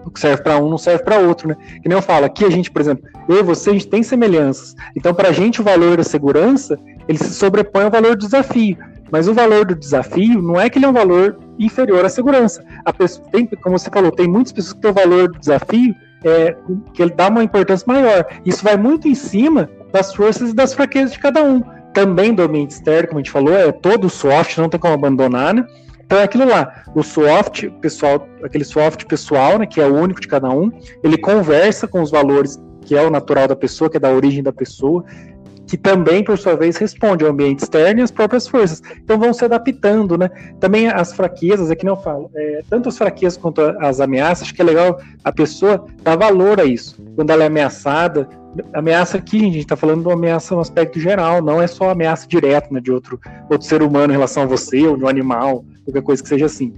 O 0.05 0.11
que 0.11 0.21
serve 0.21 0.43
para 0.43 0.59
um 0.59 0.69
não 0.69 0.79
serve 0.79 1.03
para 1.03 1.19
outro, 1.19 1.49
né? 1.49 1.57
Que 1.83 1.89
nem 1.89 1.97
eu 1.97 2.03
falo, 2.03 2.27
aqui 2.27 2.45
a 2.45 2.51
gente, 2.51 2.71
por 2.71 2.81
exemplo, 2.81 3.09
eu 3.29 3.39
e 3.39 3.43
você, 3.43 3.71
a 3.71 3.73
gente 3.73 3.89
tem 3.89 4.03
semelhanças. 4.03 4.75
Então, 4.95 5.15
para 5.15 5.31
a 5.31 5.33
gente, 5.33 5.61
o 5.61 5.65
valor 5.65 5.97
da 5.97 6.05
segurança, 6.05 6.79
ele 7.09 7.19
se 7.19 7.33
sobrepõe 7.33 7.85
ao 7.85 7.91
valor 7.91 8.17
do 8.17 8.25
desafio. 8.27 8.77
Mas 9.11 9.29
o 9.29 9.35
valor 9.35 9.65
do 9.65 9.75
desafio 9.75 10.43
não 10.43 10.61
é 10.61 10.69
que 10.69 10.79
ele 10.79 10.85
é 10.85 10.89
um 10.89 10.93
valor 10.93 11.39
inferior 11.59 12.05
à 12.05 12.09
segurança. 12.09 12.63
A 12.85 12.93
pessoa 12.93 13.27
tem, 13.31 13.47
como 13.47 13.79
você 13.79 13.89
falou, 13.91 14.11
tem 14.11 14.29
muitas 14.29 14.53
pessoas 14.53 14.75
que 14.75 14.81
têm 14.81 14.91
o 14.91 14.95
valor 14.95 15.29
do 15.29 15.39
desafio 15.39 15.95
é, 16.25 16.57
que 16.93 17.03
ele 17.03 17.13
dá 17.13 17.29
uma 17.29 17.45
importância 17.45 17.85
maior. 17.87 18.27
Isso 18.45 18.65
vai 18.65 18.77
muito 18.77 19.07
em 19.07 19.15
cima 19.15 19.71
das 19.95 20.13
forças 20.13 20.51
e 20.51 20.55
das 20.55 20.75
fraquezas 20.75 21.13
de 21.13 21.21
cada 21.21 21.43
um. 21.45 21.63
Também 21.93 22.35
do 22.35 22.43
ambiente 22.43 22.73
externo, 22.73 23.09
como 23.09 23.21
a 23.21 23.23
gente 23.23 23.31
falou, 23.31 23.55
é 23.55 23.71
todo 23.71 24.11
soft, 24.11 24.59
não 24.59 24.69
tem 24.69 24.81
como 24.81 24.93
abandonar, 24.93 25.55
né? 25.55 25.65
Então 26.05 26.19
é 26.19 26.25
aquilo 26.25 26.47
lá, 26.47 26.83
o 26.95 27.03
soft, 27.03 27.71
pessoal, 27.81 28.29
aquele 28.43 28.65
soft 28.65 29.05
pessoal, 29.07 29.59
né, 29.59 29.67
que 29.67 29.81
é 29.81 29.87
o 29.87 29.95
único 29.95 30.21
de 30.21 30.29
cada 30.29 30.51
um, 30.51 30.71
ele 31.03 31.17
conversa 31.17 31.87
com 31.89 32.03
os 32.03 32.11
valores 32.11 32.61
que 32.83 32.95
é 32.95 33.01
o 33.01 33.09
natural 33.09 33.49
da 33.49 33.57
pessoa, 33.57 33.89
que 33.89 33.97
é 33.97 34.01
da 34.01 34.11
origem 34.11 34.43
da 34.43 34.53
pessoa, 34.53 35.03
que 35.67 35.79
também, 35.79 36.23
por 36.23 36.37
sua 36.37 36.57
vez, 36.57 36.77
responde 36.77 37.25
ao 37.25 37.31
ambiente 37.31 37.61
externo 37.61 38.01
e 38.01 38.03
às 38.03 38.11
próprias 38.11 38.47
forças. 38.47 38.83
Então 39.03 39.19
vão 39.19 39.33
se 39.33 39.45
adaptando, 39.47 40.19
né? 40.19 40.29
Também 40.61 40.89
as 40.89 41.15
fraquezas, 41.15 41.71
é 41.71 41.75
que 41.75 41.87
não 41.87 41.97
falo, 41.97 42.31
é, 42.35 42.63
tanto 42.69 42.91
as 42.91 42.99
fraquezas 42.99 43.39
quanto 43.39 43.63
as 43.63 43.99
ameaças, 43.99 44.43
acho 44.43 44.55
que 44.55 44.61
é 44.61 44.65
legal 44.65 45.01
a 45.23 45.33
pessoa 45.33 45.87
dar 46.03 46.17
valor 46.17 46.61
a 46.61 46.65
isso. 46.65 47.03
Quando 47.17 47.31
ela 47.31 47.45
é 47.45 47.47
ameaçada, 47.47 48.29
ameaça 48.73 49.19
aqui, 49.19 49.39
a 49.39 49.45
gente 49.45 49.59
está 49.59 49.77
falando 49.77 50.03
de 50.03 50.09
uma 50.09 50.15
ameaça 50.15 50.55
no 50.55 50.61
aspecto 50.61 50.99
geral, 50.99 51.43
não 51.43 51.61
é 51.61 51.67
só 51.67 51.91
ameaça 51.91 52.27
direta 52.27 52.69
né, 52.71 52.81
de 52.81 52.91
outro, 52.91 53.21
outro 53.51 53.67
ser 53.67 53.83
humano 53.83 54.13
em 54.13 54.17
relação 54.17 54.45
a 54.45 54.47
você 54.47 54.87
ou 54.87 54.97
de 54.97 55.05
um 55.05 55.09
animal, 55.09 55.65
qualquer 55.85 56.03
coisa 56.03 56.23
que 56.23 56.29
seja 56.29 56.47
assim 56.47 56.73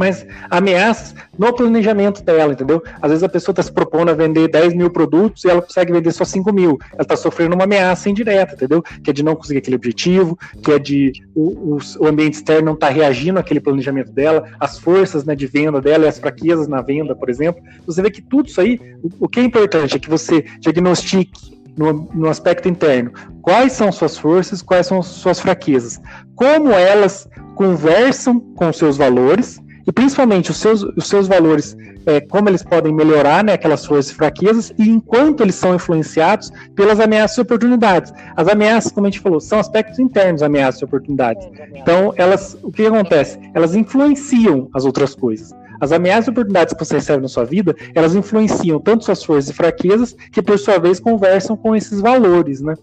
mas 0.00 0.26
ameaças 0.48 1.14
no 1.38 1.54
planejamento 1.54 2.22
dela, 2.22 2.54
entendeu? 2.54 2.82
Às 3.02 3.10
vezes 3.10 3.22
a 3.22 3.28
pessoa 3.28 3.52
está 3.52 3.62
se 3.62 3.70
propondo 3.70 4.08
a 4.08 4.14
vender 4.14 4.48
10 4.48 4.72
mil 4.72 4.88
produtos 4.88 5.44
e 5.44 5.50
ela 5.50 5.60
consegue 5.60 5.92
vender 5.92 6.10
só 6.10 6.24
5 6.24 6.50
mil. 6.54 6.78
Ela 6.94 7.02
está 7.02 7.16
sofrendo 7.16 7.54
uma 7.54 7.64
ameaça 7.64 8.08
indireta, 8.08 8.54
entendeu? 8.54 8.82
Que 9.04 9.10
é 9.10 9.12
de 9.12 9.22
não 9.22 9.36
conseguir 9.36 9.58
aquele 9.58 9.76
objetivo, 9.76 10.38
que 10.64 10.72
é 10.72 10.78
de 10.78 11.12
o, 11.34 11.76
o, 11.98 12.06
ambiente 12.06 12.32
externo 12.32 12.64
não 12.64 12.72
estar 12.72 12.86
tá 12.86 12.92
reagindo 12.94 13.38
àquele 13.38 13.60
planejamento 13.60 14.10
dela, 14.10 14.48
as 14.58 14.78
forças 14.78 15.26
né, 15.26 15.36
de 15.36 15.46
venda 15.46 15.82
dela 15.82 16.06
e 16.06 16.08
as 16.08 16.18
fraquezas 16.18 16.66
na 16.66 16.80
venda, 16.80 17.14
por 17.14 17.28
exemplo. 17.28 17.62
Você 17.84 18.00
vê 18.00 18.10
que 18.10 18.22
tudo 18.22 18.48
isso 18.48 18.58
aí, 18.58 18.80
o, 19.02 19.26
o 19.26 19.28
que 19.28 19.38
é 19.38 19.42
importante 19.42 19.96
é 19.96 19.98
que 19.98 20.08
você 20.08 20.46
diagnostique 20.60 21.60
no, 21.76 21.92
no, 22.14 22.28
aspecto 22.30 22.70
interno. 22.70 23.12
Quais 23.42 23.72
são 23.72 23.92
suas 23.92 24.16
forças, 24.16 24.62
quais 24.62 24.86
são 24.86 25.02
suas 25.02 25.40
fraquezas? 25.40 26.00
Como 26.34 26.70
elas 26.70 27.28
conversam 27.54 28.40
com 28.40 28.72
seus 28.72 28.96
valores 28.96 29.60
e 29.90 29.92
principalmente 29.92 30.52
os 30.52 30.56
seus, 30.56 30.84
os 30.84 31.08
seus 31.08 31.26
valores, 31.26 31.76
é, 32.06 32.20
como 32.20 32.48
eles 32.48 32.62
podem 32.62 32.94
melhorar 32.94 33.42
né, 33.42 33.54
aquelas 33.54 33.84
forças 33.84 34.12
e 34.12 34.14
fraquezas, 34.14 34.72
e 34.78 34.88
enquanto 34.88 35.40
eles 35.40 35.56
são 35.56 35.74
influenciados 35.74 36.52
pelas 36.76 37.00
ameaças 37.00 37.38
e 37.38 37.40
oportunidades. 37.40 38.12
As 38.36 38.46
ameaças, 38.46 38.92
como 38.92 39.08
a 39.08 39.10
gente 39.10 39.18
falou, 39.18 39.40
são 39.40 39.58
aspectos 39.58 39.98
internos, 39.98 40.44
ameaças 40.44 40.80
e 40.80 40.84
oportunidades. 40.84 41.44
Então, 41.74 42.14
elas, 42.16 42.56
o 42.62 42.70
que 42.70 42.86
acontece? 42.86 43.36
Elas 43.52 43.74
influenciam 43.74 44.70
as 44.72 44.84
outras 44.84 45.12
coisas. 45.12 45.52
As 45.80 45.90
ameaças 45.90 46.28
e 46.28 46.30
oportunidades 46.30 46.72
que 46.72 46.84
você 46.84 46.94
recebe 46.94 47.22
na 47.22 47.28
sua 47.28 47.44
vida, 47.44 47.74
elas 47.92 48.14
influenciam 48.14 48.78
tanto 48.78 49.04
suas 49.04 49.24
forças 49.24 49.50
e 49.50 49.54
fraquezas, 49.54 50.14
que 50.30 50.40
por 50.40 50.56
sua 50.56 50.78
vez 50.78 51.00
conversam 51.00 51.56
com 51.56 51.74
esses 51.74 52.00
valores, 52.00 52.60
né? 52.60 52.76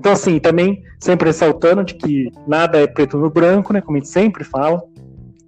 Então, 0.00 0.12
assim, 0.12 0.38
também 0.40 0.82
sempre 0.98 1.28
ressaltando 1.28 1.84
de 1.84 1.94
que 1.94 2.32
nada 2.48 2.78
é 2.78 2.86
preto 2.86 3.18
no 3.18 3.28
branco, 3.28 3.72
né? 3.72 3.82
Como 3.82 3.98
a 3.98 4.00
gente 4.00 4.10
sempre 4.10 4.42
fala. 4.42 4.82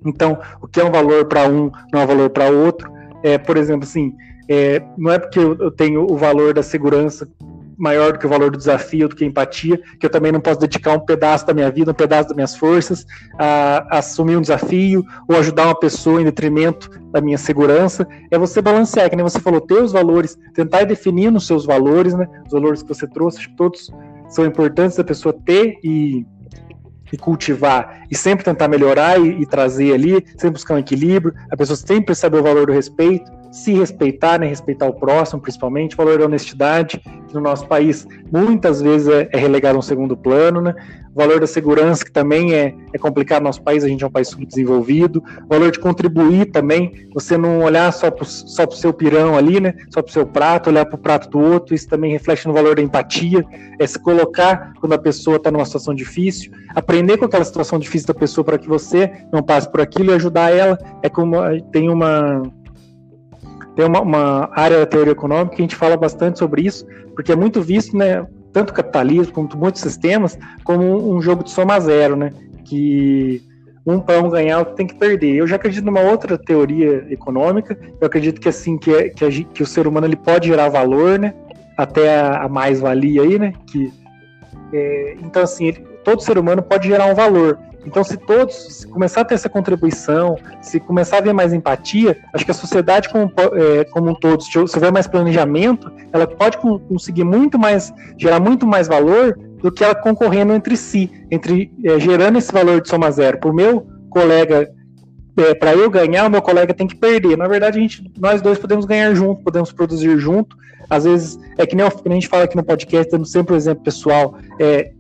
Então, 0.04 0.38
o 0.60 0.68
que 0.68 0.80
é 0.80 0.84
um 0.84 0.90
valor 0.90 1.24
para 1.26 1.48
um 1.48 1.70
não 1.92 2.00
é 2.00 2.04
um 2.04 2.06
valor 2.06 2.30
para 2.30 2.50
outro. 2.50 2.90
É, 3.22 3.38
por 3.38 3.56
exemplo, 3.56 3.84
assim, 3.84 4.14
É, 4.48 4.82
não 4.98 5.10
é 5.12 5.18
porque 5.18 5.38
eu, 5.38 5.70
tenho 5.70 6.02
o 6.02 6.16
valor 6.16 6.52
da 6.52 6.62
segurança 6.62 7.28
maior 7.78 8.12
do 8.12 8.18
que 8.18 8.26
o 8.26 8.28
valor 8.28 8.50
do 8.50 8.58
desafio, 8.58 9.08
do 9.08 9.16
que 9.16 9.24
a 9.24 9.26
empatia, 9.26 9.80
que 9.98 10.04
eu 10.04 10.10
também 10.10 10.30
não 10.30 10.40
posso 10.40 10.60
dedicar 10.60 10.92
um 10.92 11.00
pedaço 11.00 11.46
da 11.46 11.54
minha 11.54 11.70
vida, 11.70 11.90
um 11.90 11.94
pedaço 11.94 12.28
das 12.28 12.36
minhas 12.36 12.54
forças 12.54 13.06
a, 13.38 13.86
a, 13.90 13.98
assumir 13.98 14.36
um 14.36 14.40
desafio 14.40 15.04
ou 15.28 15.36
ajudar 15.36 15.66
uma 15.66 15.78
pessoa 15.78 16.20
em 16.20 16.24
detrimento 16.24 16.90
da 17.10 17.20
minha 17.20 17.38
segurança. 17.38 18.06
É 18.30 18.38
você 18.38 18.60
balancear, 18.60 19.08
que 19.08 19.16
nem 19.16 19.24
você 19.24 19.40
falou, 19.40 19.60
ter 19.60 19.82
os 19.82 19.92
valores, 19.92 20.38
tentar 20.54 20.84
definir 20.84 21.30
nos 21.32 21.46
seus 21.46 21.64
valores, 21.64 22.14
né? 22.14 22.28
Os 22.46 22.52
valores 22.52 22.82
que 22.82 22.88
você 22.88 23.06
trouxe, 23.06 23.48
todos 23.56 23.90
são 24.28 24.44
importantes 24.44 24.96
da 24.96 25.04
pessoa 25.04 25.34
ter 25.44 25.78
e, 25.82 26.26
e 27.12 27.16
cultivar 27.16 28.04
e 28.10 28.16
sempre 28.16 28.44
tentar 28.44 28.68
melhorar 28.68 29.20
e, 29.20 29.42
e 29.42 29.46
trazer 29.46 29.92
ali, 29.92 30.24
sempre 30.30 30.52
buscar 30.52 30.74
um 30.74 30.78
equilíbrio. 30.78 31.34
A 31.50 31.56
pessoa 31.56 31.76
sempre 31.76 32.14
saber 32.14 32.38
o 32.38 32.42
valor 32.42 32.66
do 32.66 32.72
respeito 32.72 33.41
se 33.52 33.74
respeitar, 33.74 34.40
né, 34.40 34.46
respeitar 34.46 34.86
o 34.86 34.94
próximo, 34.94 35.40
principalmente, 35.40 35.94
o 35.94 35.98
valor 35.98 36.18
da 36.18 36.24
honestidade, 36.24 36.98
que 37.28 37.34
no 37.34 37.40
nosso 37.40 37.66
país 37.66 38.06
muitas 38.32 38.80
vezes 38.80 39.08
é, 39.08 39.28
é 39.30 39.36
relegado 39.36 39.76
a 39.76 39.78
um 39.78 39.82
segundo 39.82 40.16
plano, 40.16 40.62
né, 40.62 40.74
o 41.14 41.18
valor 41.18 41.38
da 41.38 41.46
segurança, 41.46 42.02
que 42.02 42.10
também 42.10 42.54
é, 42.54 42.74
é 42.94 42.98
complicado 42.98 43.42
no 43.42 43.48
nosso 43.48 43.62
país, 43.62 43.84
a 43.84 43.88
gente 43.88 44.02
é 44.02 44.06
um 44.06 44.10
país 44.10 44.28
subdesenvolvido, 44.28 45.22
o 45.44 45.48
valor 45.48 45.70
de 45.70 45.78
contribuir 45.78 46.46
também, 46.46 47.06
você 47.12 47.36
não 47.36 47.60
olhar 47.60 47.92
só 47.92 48.10
para 48.10 48.24
só 48.24 48.64
o 48.64 48.72
seu 48.72 48.90
pirão 48.90 49.36
ali, 49.36 49.60
né, 49.60 49.74
só 49.90 50.00
para 50.00 50.08
o 50.08 50.12
seu 50.12 50.26
prato, 50.26 50.70
olhar 50.70 50.86
para 50.86 50.96
o 50.96 50.98
prato 50.98 51.28
do 51.28 51.38
outro, 51.38 51.74
isso 51.74 51.86
também 51.86 52.10
reflete 52.10 52.48
no 52.48 52.54
valor 52.54 52.76
da 52.76 52.80
empatia, 52.80 53.44
é 53.78 53.86
se 53.86 53.98
colocar 53.98 54.72
quando 54.80 54.94
a 54.94 54.98
pessoa 54.98 55.36
está 55.36 55.50
numa 55.50 55.66
situação 55.66 55.94
difícil, 55.94 56.50
aprender 56.74 57.18
com 57.18 57.26
aquela 57.26 57.44
situação 57.44 57.78
difícil 57.78 58.06
da 58.06 58.14
pessoa 58.14 58.42
para 58.46 58.56
que 58.56 58.66
você 58.66 59.12
não 59.30 59.42
passe 59.42 59.70
por 59.70 59.82
aquilo 59.82 60.10
e 60.10 60.14
ajudar 60.14 60.50
ela, 60.50 60.78
é 61.02 61.10
como 61.10 61.36
tem 61.70 61.90
uma 61.90 62.42
tem 63.74 63.84
uma, 63.84 64.00
uma, 64.00 64.50
área 64.52 64.78
da 64.78 64.86
teoria 64.86 65.12
econômica 65.12 65.56
que 65.56 65.62
a 65.62 65.64
gente 65.64 65.76
fala 65.76 65.96
bastante 65.96 66.38
sobre 66.38 66.62
isso, 66.62 66.86
porque 67.14 67.32
é 67.32 67.36
muito 67.36 67.62
visto, 67.62 67.96
né, 67.96 68.26
tanto 68.52 68.72
capitalismo 68.72 69.32
como 69.32 69.48
muitos 69.56 69.80
sistemas, 69.80 70.38
como 70.62 70.82
um, 70.84 71.16
um 71.16 71.22
jogo 71.22 71.42
de 71.42 71.50
soma 71.50 71.80
zero, 71.80 72.16
né, 72.16 72.32
que 72.64 73.42
um 73.84 73.98
para 73.98 74.22
um 74.22 74.30
ganhar, 74.30 74.58
outro 74.58 74.74
tem 74.74 74.86
que 74.86 74.94
perder. 74.94 75.34
Eu 75.34 75.46
já 75.46 75.56
acredito 75.56 75.84
numa 75.84 76.00
outra 76.00 76.38
teoria 76.38 77.04
econômica, 77.10 77.76
eu 78.00 78.06
acredito 78.06 78.40
que 78.40 78.48
assim, 78.48 78.78
que, 78.78 78.94
é, 78.94 79.08
que, 79.08 79.24
a, 79.24 79.28
que 79.30 79.62
o 79.62 79.66
ser 79.66 79.86
humano 79.86 80.06
ele 80.06 80.16
pode 80.16 80.48
gerar 80.48 80.68
valor, 80.68 81.18
né, 81.18 81.34
até 81.76 82.20
a, 82.20 82.44
a 82.44 82.48
mais-valia 82.48 83.22
aí, 83.22 83.38
né, 83.38 83.52
que, 83.66 83.92
é, 84.72 85.16
então 85.22 85.42
assim, 85.42 85.66
ele, 85.66 85.78
todo 86.04 86.22
ser 86.22 86.38
humano 86.38 86.62
pode 86.62 86.88
gerar 86.88 87.06
um 87.06 87.14
valor, 87.14 87.58
então, 87.84 88.04
se 88.04 88.16
todos 88.16 88.54
se 88.54 88.86
começar 88.86 89.22
a 89.22 89.24
ter 89.24 89.34
essa 89.34 89.48
contribuição, 89.48 90.36
se 90.60 90.78
começar 90.78 91.18
a 91.18 91.20
ver 91.20 91.32
mais 91.32 91.52
empatia, 91.52 92.18
acho 92.32 92.44
que 92.44 92.50
a 92.50 92.54
sociedade 92.54 93.08
como, 93.08 93.32
é, 93.54 93.84
como 93.84 94.10
um 94.10 94.14
todo, 94.14 94.42
se 94.42 94.58
houver 94.58 94.92
mais 94.92 95.06
planejamento, 95.06 95.90
ela 96.12 96.26
pode 96.26 96.58
conseguir 96.58 97.24
muito 97.24 97.58
mais, 97.58 97.92
gerar 98.16 98.40
muito 98.40 98.66
mais 98.66 98.86
valor 98.86 99.38
do 99.60 99.70
que 99.70 99.82
ela 99.82 99.94
concorrendo 99.94 100.52
entre 100.52 100.76
si, 100.76 101.10
entre 101.30 101.72
é, 101.84 101.98
gerando 101.98 102.38
esse 102.38 102.52
valor 102.52 102.80
de 102.80 102.88
soma 102.88 103.10
zero. 103.10 103.38
Por 103.38 103.52
meu 103.52 103.86
colega, 104.10 104.70
é, 105.36 105.54
para 105.54 105.74
eu 105.74 105.90
ganhar, 105.90 106.26
o 106.26 106.30
meu 106.30 106.42
colega 106.42 106.74
tem 106.74 106.86
que 106.86 106.96
perder. 106.96 107.36
Na 107.36 107.48
verdade, 107.48 107.78
a 107.78 107.80
gente, 107.80 108.12
nós 108.18 108.40
dois 108.40 108.58
podemos 108.58 108.84
ganhar 108.84 109.14
junto, 109.14 109.42
podemos 109.42 109.72
produzir 109.72 110.16
junto. 110.18 110.56
Às 110.90 111.04
vezes, 111.04 111.38
é 111.56 111.66
que 111.66 111.74
nem 111.74 111.86
a 111.86 112.10
gente 112.10 112.28
fala 112.28 112.44
aqui 112.44 112.56
no 112.56 112.64
podcast, 112.64 113.10
dando 113.10 113.26
sempre 113.26 113.52
o 113.52 113.54
um 113.54 113.56
exemplo 113.56 113.82
pessoal. 113.82 114.36
É, 114.60 114.92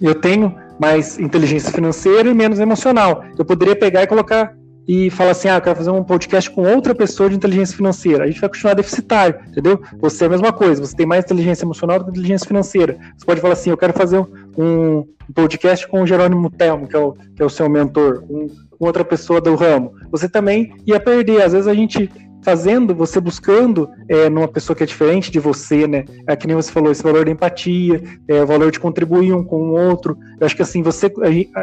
eu 0.00 0.14
tenho 0.14 0.54
mais 0.80 1.18
inteligência 1.18 1.70
financeira 1.70 2.28
e 2.28 2.34
menos 2.34 2.58
emocional. 2.58 3.24
Eu 3.38 3.44
poderia 3.44 3.76
pegar 3.76 4.02
e 4.02 4.06
colocar 4.06 4.54
e 4.88 5.10
falar 5.10 5.32
assim: 5.32 5.48
ah, 5.48 5.56
eu 5.56 5.60
quero 5.60 5.76
fazer 5.76 5.90
um 5.90 6.02
podcast 6.02 6.50
com 6.50 6.62
outra 6.62 6.94
pessoa 6.94 7.28
de 7.28 7.36
inteligência 7.36 7.76
financeira. 7.76 8.24
A 8.24 8.26
gente 8.26 8.40
vai 8.40 8.48
continuar 8.48 8.74
deficitário, 8.74 9.38
entendeu? 9.48 9.80
Você 10.00 10.24
é 10.24 10.26
a 10.26 10.30
mesma 10.30 10.52
coisa, 10.52 10.84
você 10.84 10.96
tem 10.96 11.06
mais 11.06 11.24
inteligência 11.24 11.64
emocional 11.64 11.98
do 11.98 12.06
que 12.06 12.10
inteligência 12.10 12.48
financeira. 12.48 12.98
Você 13.16 13.26
pode 13.26 13.40
falar 13.40 13.52
assim: 13.52 13.70
eu 13.70 13.76
quero 13.76 13.92
fazer 13.92 14.18
um, 14.58 15.06
podcast 15.34 15.86
com 15.86 16.02
o 16.02 16.06
Jerônimo 16.06 16.50
Telmo, 16.50 16.88
que 16.88 16.96
é 16.96 16.98
o, 16.98 17.12
que 17.12 17.42
é 17.42 17.44
o 17.44 17.50
seu 17.50 17.68
mentor, 17.68 18.24
um, 18.28 18.48
com 18.48 18.86
outra 18.86 19.04
pessoa 19.04 19.40
do 19.40 19.54
ramo. 19.54 19.92
Você 20.10 20.28
também 20.28 20.74
ia 20.86 20.98
perder. 20.98 21.42
Às 21.42 21.52
vezes 21.52 21.68
a 21.68 21.74
gente 21.74 22.10
fazendo, 22.42 22.94
você 22.94 23.20
buscando 23.20 23.88
é, 24.08 24.28
numa 24.28 24.48
pessoa 24.48 24.76
que 24.76 24.82
é 24.82 24.86
diferente 24.86 25.30
de 25.30 25.38
você, 25.38 25.86
né? 25.86 26.04
É 26.26 26.34
que 26.34 26.46
nem 26.46 26.56
você 26.56 26.72
falou, 26.72 26.90
esse 26.90 27.02
valor 27.02 27.24
da 27.24 27.30
empatia, 27.30 28.02
é, 28.28 28.42
o 28.42 28.46
valor 28.46 28.70
de 28.70 28.80
contribuir 28.80 29.32
um 29.32 29.44
com 29.44 29.70
o 29.70 29.72
outro. 29.72 30.18
Eu 30.38 30.46
acho 30.46 30.56
que 30.56 30.62
assim, 30.62 30.82
você, 30.82 31.12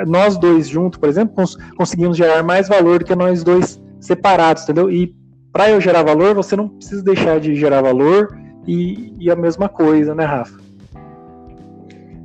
nós 0.06 0.38
dois 0.38 0.68
juntos, 0.68 1.00
por 1.00 1.10
exemplo, 1.10 1.36
cons 1.36 1.56
conseguimos 1.76 2.18
gerar 2.18 2.44
mais 2.44 2.68
valor 2.68 3.00
do 3.00 3.06
que 3.06 3.16
nós 3.16 3.44
dois 3.44 3.82
separados, 4.00 4.64
entendeu? 4.64 4.92
E 4.92 5.16
para 5.52 5.70
eu 5.72 5.82
gerar 5.82 6.04
valor, 6.04 6.36
você 6.36 6.56
não 6.56 6.70
precisa 6.70 7.04
deixar 7.04 7.40
de 7.40 7.56
gerar 7.56 7.82
valor 7.82 8.38
e, 8.68 9.14
e 9.20 9.32
a 9.32 9.36
mesma 9.36 9.68
coisa, 9.68 10.14
né, 10.14 10.26
Rafa? 10.26 10.60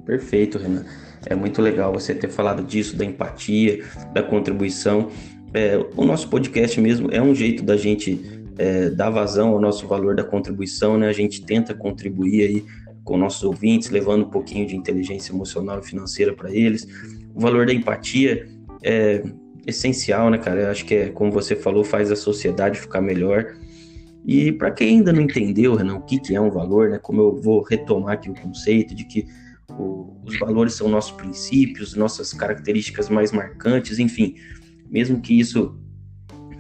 Perfeito, 0.05 0.59
Renan. 0.59 0.85
É 1.25 1.35
muito 1.35 1.62
legal 1.62 1.93
você 1.93 2.15
ter 2.15 2.29
falado 2.29 2.62
disso, 2.62 2.97
da 2.97 3.05
empatia, 3.05 3.85
da 4.12 4.23
contribuição. 4.23 5.09
É, 5.55 5.79
o 5.97 6.05
nosso 6.05 6.29
podcast 6.29 6.81
mesmo 6.81 7.09
é 7.12 7.23
um 7.23 7.35
jeito 7.35 7.62
da 7.62 7.77
gente 7.77 8.42
é, 8.59 8.91
dar 8.91 9.11
vazão 9.11 9.51
ao 9.51 9.61
nosso 9.61 9.87
valor 9.87 10.15
da 10.15 10.25
contribuição, 10.25 10.99
né? 10.99 11.09
A 11.09 11.12
gente 11.12 11.45
tenta 11.45 11.75
contribuir 11.75 12.43
aí 12.43 12.65
com 13.05 13.17
nossos 13.17 13.43
ouvintes, 13.43 13.91
levando 13.91 14.27
um 14.27 14.31
pouquinho 14.31 14.67
de 14.67 14.77
inteligência 14.77 15.33
emocional 15.33 15.81
e 15.81 15.83
financeira 15.87 16.33
para 16.33 16.51
eles. 16.51 16.87
O 17.35 17.41
valor 17.41 17.67
da 17.67 17.73
empatia 17.73 18.49
é 18.83 19.23
essencial, 19.67 20.31
né, 20.31 20.38
cara? 20.38 20.62
Eu 20.62 20.71
acho 20.71 20.85
que 20.85 20.95
é, 20.95 21.09
como 21.09 21.31
você 21.31 21.57
falou, 21.57 21.85
faz 21.85 22.11
a 22.11 22.17
sociedade 22.17 22.79
ficar 22.79 23.01
melhor. 23.01 23.55
E 24.25 24.53
para 24.53 24.71
quem 24.71 24.99
ainda 24.99 25.12
não 25.12 25.23
entendeu, 25.23 25.75
Renan, 25.75 25.97
o 25.97 26.03
que, 26.03 26.21
que 26.21 26.35
é 26.35 26.41
um 26.41 26.51
valor, 26.51 26.91
né? 26.91 26.99
Como 26.99 27.21
eu 27.21 27.41
vou 27.41 27.62
retomar 27.62 28.15
aqui 28.15 28.31
o 28.31 28.35
conceito 28.35 28.95
de 28.95 29.05
que 29.05 29.27
o, 29.71 30.17
os 30.25 30.38
valores 30.38 30.75
são 30.75 30.88
nossos 30.88 31.12
princípios, 31.12 31.95
nossas 31.95 32.33
características 32.33 33.09
mais 33.09 33.33
marcantes, 33.33 33.99
enfim, 33.99 34.35
mesmo 34.88 35.21
que 35.21 35.38
isso 35.38 35.77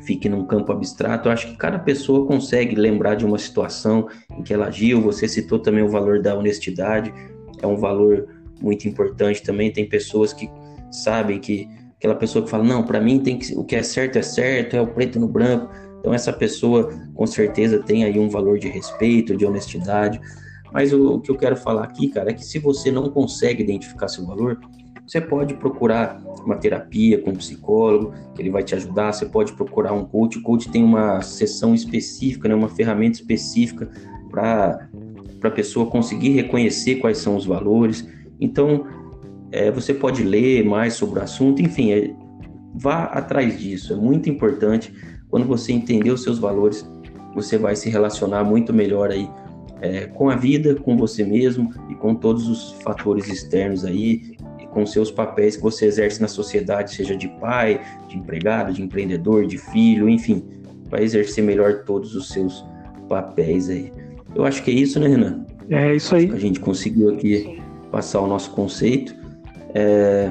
fique 0.04 0.28
num 0.28 0.44
campo 0.44 0.72
abstrato. 0.72 1.28
Eu 1.28 1.32
acho 1.32 1.48
que 1.48 1.56
cada 1.56 1.78
pessoa 1.78 2.26
consegue 2.26 2.74
lembrar 2.74 3.14
de 3.14 3.24
uma 3.24 3.38
situação 3.38 4.08
em 4.36 4.42
que 4.42 4.52
ela 4.52 4.66
agiu. 4.66 5.00
Você 5.02 5.28
citou 5.28 5.58
também 5.58 5.82
o 5.82 5.88
valor 5.88 6.20
da 6.20 6.36
honestidade, 6.36 7.12
é 7.60 7.66
um 7.66 7.76
valor 7.76 8.28
muito 8.60 8.88
importante 8.88 9.42
também. 9.42 9.72
Tem 9.72 9.88
pessoas 9.88 10.32
que 10.32 10.48
sabem 10.90 11.38
que 11.38 11.68
aquela 11.96 12.14
pessoa 12.14 12.44
que 12.44 12.50
fala: 12.50 12.64
"Não, 12.64 12.82
para 12.82 13.00
mim 13.00 13.20
tem 13.20 13.38
que 13.38 13.56
o 13.56 13.64
que 13.64 13.76
é 13.76 13.82
certo 13.82 14.18
é 14.18 14.22
certo, 14.22 14.76
é 14.76 14.80
o 14.80 14.86
preto 14.86 15.18
no 15.18 15.28
branco". 15.28 15.68
Então 16.00 16.12
essa 16.12 16.32
pessoa 16.32 16.90
com 17.14 17.26
certeza 17.26 17.78
tem 17.78 18.04
aí 18.04 18.18
um 18.18 18.28
valor 18.28 18.58
de 18.58 18.68
respeito, 18.68 19.36
de 19.36 19.46
honestidade. 19.46 20.20
Mas 20.72 20.92
o, 20.92 21.14
o 21.14 21.20
que 21.20 21.30
eu 21.30 21.36
quero 21.36 21.56
falar 21.56 21.84
aqui, 21.84 22.08
cara, 22.08 22.30
é 22.30 22.34
que 22.34 22.44
se 22.44 22.58
você 22.58 22.90
não 22.90 23.10
consegue 23.10 23.62
identificar 23.62 24.08
seu 24.08 24.26
valor, 24.26 24.58
você 25.12 25.20
pode 25.20 25.52
procurar 25.52 26.22
uma 26.42 26.56
terapia 26.56 27.20
com 27.20 27.32
um 27.32 27.36
psicólogo, 27.36 28.14
que 28.34 28.40
ele 28.40 28.48
vai 28.48 28.62
te 28.62 28.74
ajudar. 28.74 29.12
Você 29.12 29.26
pode 29.26 29.52
procurar 29.52 29.92
um 29.92 30.06
coach. 30.06 30.38
O 30.38 30.42
coach 30.42 30.70
tem 30.70 30.82
uma 30.82 31.20
sessão 31.20 31.74
específica, 31.74 32.48
né, 32.48 32.54
uma 32.54 32.70
ferramenta 32.70 33.18
específica 33.18 33.90
para 34.30 34.88
a 35.42 35.50
pessoa 35.50 35.84
conseguir 35.84 36.30
reconhecer 36.30 36.94
quais 36.94 37.18
são 37.18 37.36
os 37.36 37.44
valores. 37.44 38.08
Então, 38.40 38.86
é, 39.50 39.70
você 39.70 39.92
pode 39.92 40.22
ler 40.22 40.64
mais 40.64 40.94
sobre 40.94 41.20
o 41.20 41.22
assunto. 41.22 41.60
Enfim, 41.60 41.92
é, 41.92 42.14
vá 42.74 43.04
atrás 43.04 43.60
disso. 43.60 43.92
É 43.92 43.96
muito 43.96 44.30
importante. 44.30 44.94
Quando 45.28 45.46
você 45.46 45.74
entender 45.74 46.10
os 46.10 46.22
seus 46.22 46.38
valores, 46.38 46.90
você 47.34 47.58
vai 47.58 47.76
se 47.76 47.90
relacionar 47.90 48.44
muito 48.44 48.72
melhor 48.72 49.10
aí 49.10 49.28
é, 49.82 50.06
com 50.06 50.30
a 50.30 50.36
vida, 50.36 50.74
com 50.76 50.96
você 50.96 51.22
mesmo 51.22 51.70
e 51.90 51.94
com 51.96 52.14
todos 52.14 52.48
os 52.48 52.80
fatores 52.82 53.28
externos 53.28 53.84
aí 53.84 54.31
com 54.72 54.84
seus 54.86 55.10
papéis 55.10 55.56
que 55.56 55.62
você 55.62 55.86
exerce 55.86 56.20
na 56.20 56.28
sociedade, 56.28 56.94
seja 56.94 57.16
de 57.16 57.28
pai, 57.28 57.80
de 58.08 58.18
empregado, 58.18 58.72
de 58.72 58.82
empreendedor, 58.82 59.46
de 59.46 59.58
filho, 59.58 60.08
enfim, 60.08 60.44
vai 60.88 61.02
exercer 61.02 61.44
melhor 61.44 61.84
todos 61.84 62.14
os 62.14 62.28
seus 62.28 62.64
papéis 63.08 63.68
aí. 63.68 63.92
Eu 64.34 64.44
acho 64.44 64.62
que 64.62 64.70
é 64.70 64.74
isso, 64.74 64.98
né, 64.98 65.08
Renan? 65.08 65.44
É 65.68 65.94
isso 65.94 66.14
aí. 66.14 66.30
A 66.30 66.38
gente 66.38 66.58
conseguiu 66.58 67.14
aqui 67.14 67.60
passar 67.90 68.20
o 68.20 68.26
nosso 68.26 68.50
conceito. 68.50 69.14
É... 69.74 70.30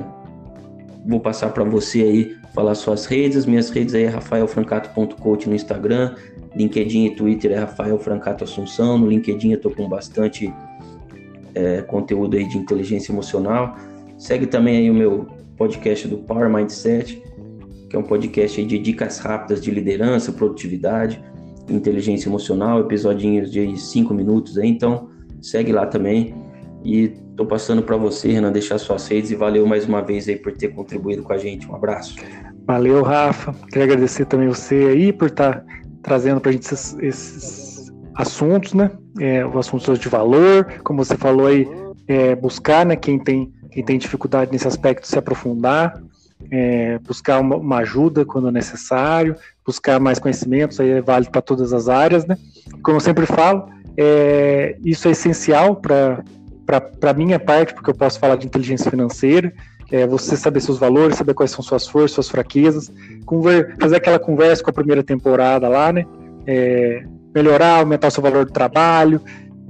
Vou 1.05 1.19
passar 1.19 1.49
para 1.49 1.63
você 1.63 2.01
aí 2.01 2.35
falar 2.53 2.75
suas 2.75 3.05
redes. 3.05 3.37
As 3.37 3.45
minhas 3.45 3.69
redes 3.69 3.93
aí 3.93 4.03
é 4.03 4.07
rafaelfrancato.coach 4.07 5.47
no 5.47 5.55
Instagram, 5.55 6.15
LinkedIn 6.55 7.05
e 7.05 7.15
Twitter 7.15 7.51
é 7.51 7.59
Rafael 7.59 7.97
Francato 7.97 8.43
Assunção. 8.43 8.97
No 8.97 9.07
LinkedIn 9.07 9.53
eu 9.53 9.59
tô 9.59 9.69
com 9.69 9.87
bastante 9.87 10.53
é, 11.53 11.81
conteúdo 11.81 12.37
aí 12.37 12.47
de 12.47 12.57
inteligência 12.57 13.11
emocional. 13.11 13.75
Segue 14.21 14.45
também 14.45 14.77
aí 14.77 14.89
o 14.91 14.93
meu 14.93 15.25
podcast 15.57 16.07
do 16.07 16.19
Power 16.19 16.47
Mindset, 16.47 17.23
que 17.89 17.95
é 17.95 17.99
um 17.99 18.03
podcast 18.03 18.63
de 18.63 18.77
dicas 18.77 19.17
rápidas 19.17 19.59
de 19.59 19.71
liderança, 19.71 20.31
produtividade, 20.31 21.19
inteligência 21.67 22.29
emocional, 22.29 22.81
episodinhos 22.81 23.51
de 23.51 23.75
5 23.75 24.13
minutos 24.13 24.59
aí, 24.59 24.69
então 24.69 25.09
segue 25.41 25.71
lá 25.71 25.87
também. 25.87 26.35
E 26.85 27.07
tô 27.35 27.47
passando 27.47 27.81
para 27.81 27.97
você, 27.97 28.31
Renan, 28.31 28.51
deixar 28.51 28.77
suas 28.77 29.07
redes 29.07 29.31
e 29.31 29.35
valeu 29.35 29.65
mais 29.65 29.87
uma 29.87 30.03
vez 30.03 30.29
aí 30.29 30.35
por 30.35 30.51
ter 30.51 30.67
contribuído 30.67 31.23
com 31.23 31.33
a 31.33 31.37
gente. 31.39 31.67
Um 31.67 31.73
abraço. 31.73 32.15
Valeu, 32.67 33.01
Rafa. 33.01 33.55
Queria 33.69 33.85
agradecer 33.85 34.25
também 34.25 34.47
você 34.47 34.75
aí 34.75 35.11
por 35.11 35.29
estar 35.29 35.61
tá 35.61 35.65
trazendo 36.03 36.39
para 36.39 36.51
a 36.51 36.53
gente 36.53 36.61
esses, 36.61 36.95
esses 36.99 37.91
assuntos, 38.13 38.75
né? 38.75 38.91
É, 39.19 39.43
os 39.43 39.55
assuntos 39.55 39.97
de 39.97 40.09
valor, 40.09 40.79
como 40.83 41.03
você 41.03 41.17
falou 41.17 41.47
aí, 41.47 41.67
é, 42.07 42.35
buscar, 42.35 42.85
né? 42.85 42.95
Quem 42.95 43.17
tem, 43.17 43.51
quem 43.71 43.83
tem 43.83 43.97
dificuldade 43.97 44.51
nesse 44.51 44.67
aspecto, 44.67 45.07
se 45.07 45.17
aprofundar, 45.17 46.01
é, 46.51 46.99
buscar 46.99 47.39
uma, 47.39 47.55
uma, 47.55 47.77
ajuda 47.77 48.25
quando 48.25 48.47
é 48.47 48.51
necessário, 48.51 49.35
buscar 49.65 49.99
mais 49.99 50.19
conhecimentos, 50.19 50.79
aí 50.79 50.89
é 50.89 51.01
válido 51.01 51.31
para 51.31 51.41
todas 51.41 51.71
as 51.73 51.87
áreas, 51.87 52.25
né? 52.25 52.37
Como 52.83 52.97
eu 52.97 53.01
sempre 53.01 53.25
falo, 53.25 53.69
é, 53.97 54.75
isso 54.83 55.07
é 55.07 55.11
essencial 55.11 55.75
para 55.75 56.23
a 57.01 57.13
minha 57.13 57.39
parte, 57.39 57.73
porque 57.73 57.89
eu 57.89 57.95
posso 57.95 58.19
falar 58.19 58.35
de 58.35 58.47
inteligência 58.47 58.89
financeira, 58.89 59.53
é 59.91 60.07
você 60.07 60.37
saber 60.37 60.61
seus 60.61 60.79
valores, 60.79 61.17
saber 61.17 61.33
quais 61.33 61.51
são 61.51 61.61
suas 61.61 61.85
forças, 61.85 62.11
suas 62.11 62.29
fraquezas, 62.29 62.91
conver, 63.25 63.75
fazer 63.79 63.97
aquela 63.97 64.17
conversa 64.17 64.63
com 64.63 64.69
a 64.69 64.73
primeira 64.73 65.03
temporada 65.03 65.67
lá, 65.67 65.91
né? 65.91 66.05
É, 66.47 67.03
melhorar, 67.35 67.79
aumentar 67.79 68.07
o 68.07 68.11
seu 68.11 68.23
valor 68.23 68.45
do 68.45 68.51
trabalho, 68.51 69.21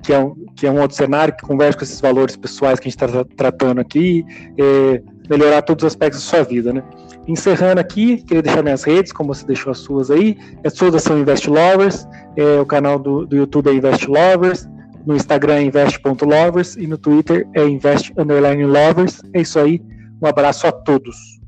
que 0.01 0.13
é, 0.13 0.19
um, 0.19 0.35
que 0.55 0.67
é 0.67 0.71
um 0.71 0.79
outro 0.79 0.95
cenário 0.95 1.35
que 1.35 1.45
conversa 1.45 1.77
com 1.77 1.83
esses 1.83 2.01
valores 2.01 2.35
pessoais 2.35 2.79
que 2.79 2.87
a 2.87 2.91
gente 2.91 3.03
está 3.03 3.25
tratando 3.35 3.79
aqui, 3.79 4.25
é, 4.57 5.01
melhorar 5.29 5.61
todos 5.61 5.83
os 5.83 5.87
aspectos 5.87 6.21
da 6.23 6.29
sua 6.29 6.43
vida, 6.43 6.73
né? 6.73 6.83
Encerrando 7.27 7.79
aqui, 7.79 8.17
queria 8.23 8.41
deixar 8.41 8.63
minhas 8.63 8.83
redes, 8.83 9.13
como 9.13 9.33
você 9.33 9.45
deixou 9.45 9.71
as 9.71 9.77
suas 9.77 10.09
aí. 10.09 10.37
É 10.63 10.69
todas 10.69 11.03
são 11.03 11.19
Invest 11.19 11.49
Lovers, 11.49 12.07
é, 12.35 12.59
o 12.59 12.65
canal 12.65 12.97
do, 12.97 13.25
do 13.25 13.35
YouTube 13.35 13.69
é 13.69 13.73
Invest 13.73 14.07
Lovers, 14.07 14.67
no 15.05 15.15
Instagram 15.15 15.55
é 15.55 15.63
invest.lovers 15.63 16.75
e 16.75 16.87
no 16.87 16.97
Twitter 16.97 17.47
é 17.53 17.67
invest 17.67 18.13
lovers. 18.15 19.21
É 19.33 19.41
isso 19.41 19.59
aí. 19.59 19.81
Um 20.21 20.27
abraço 20.27 20.67
a 20.67 20.71
todos. 20.71 21.41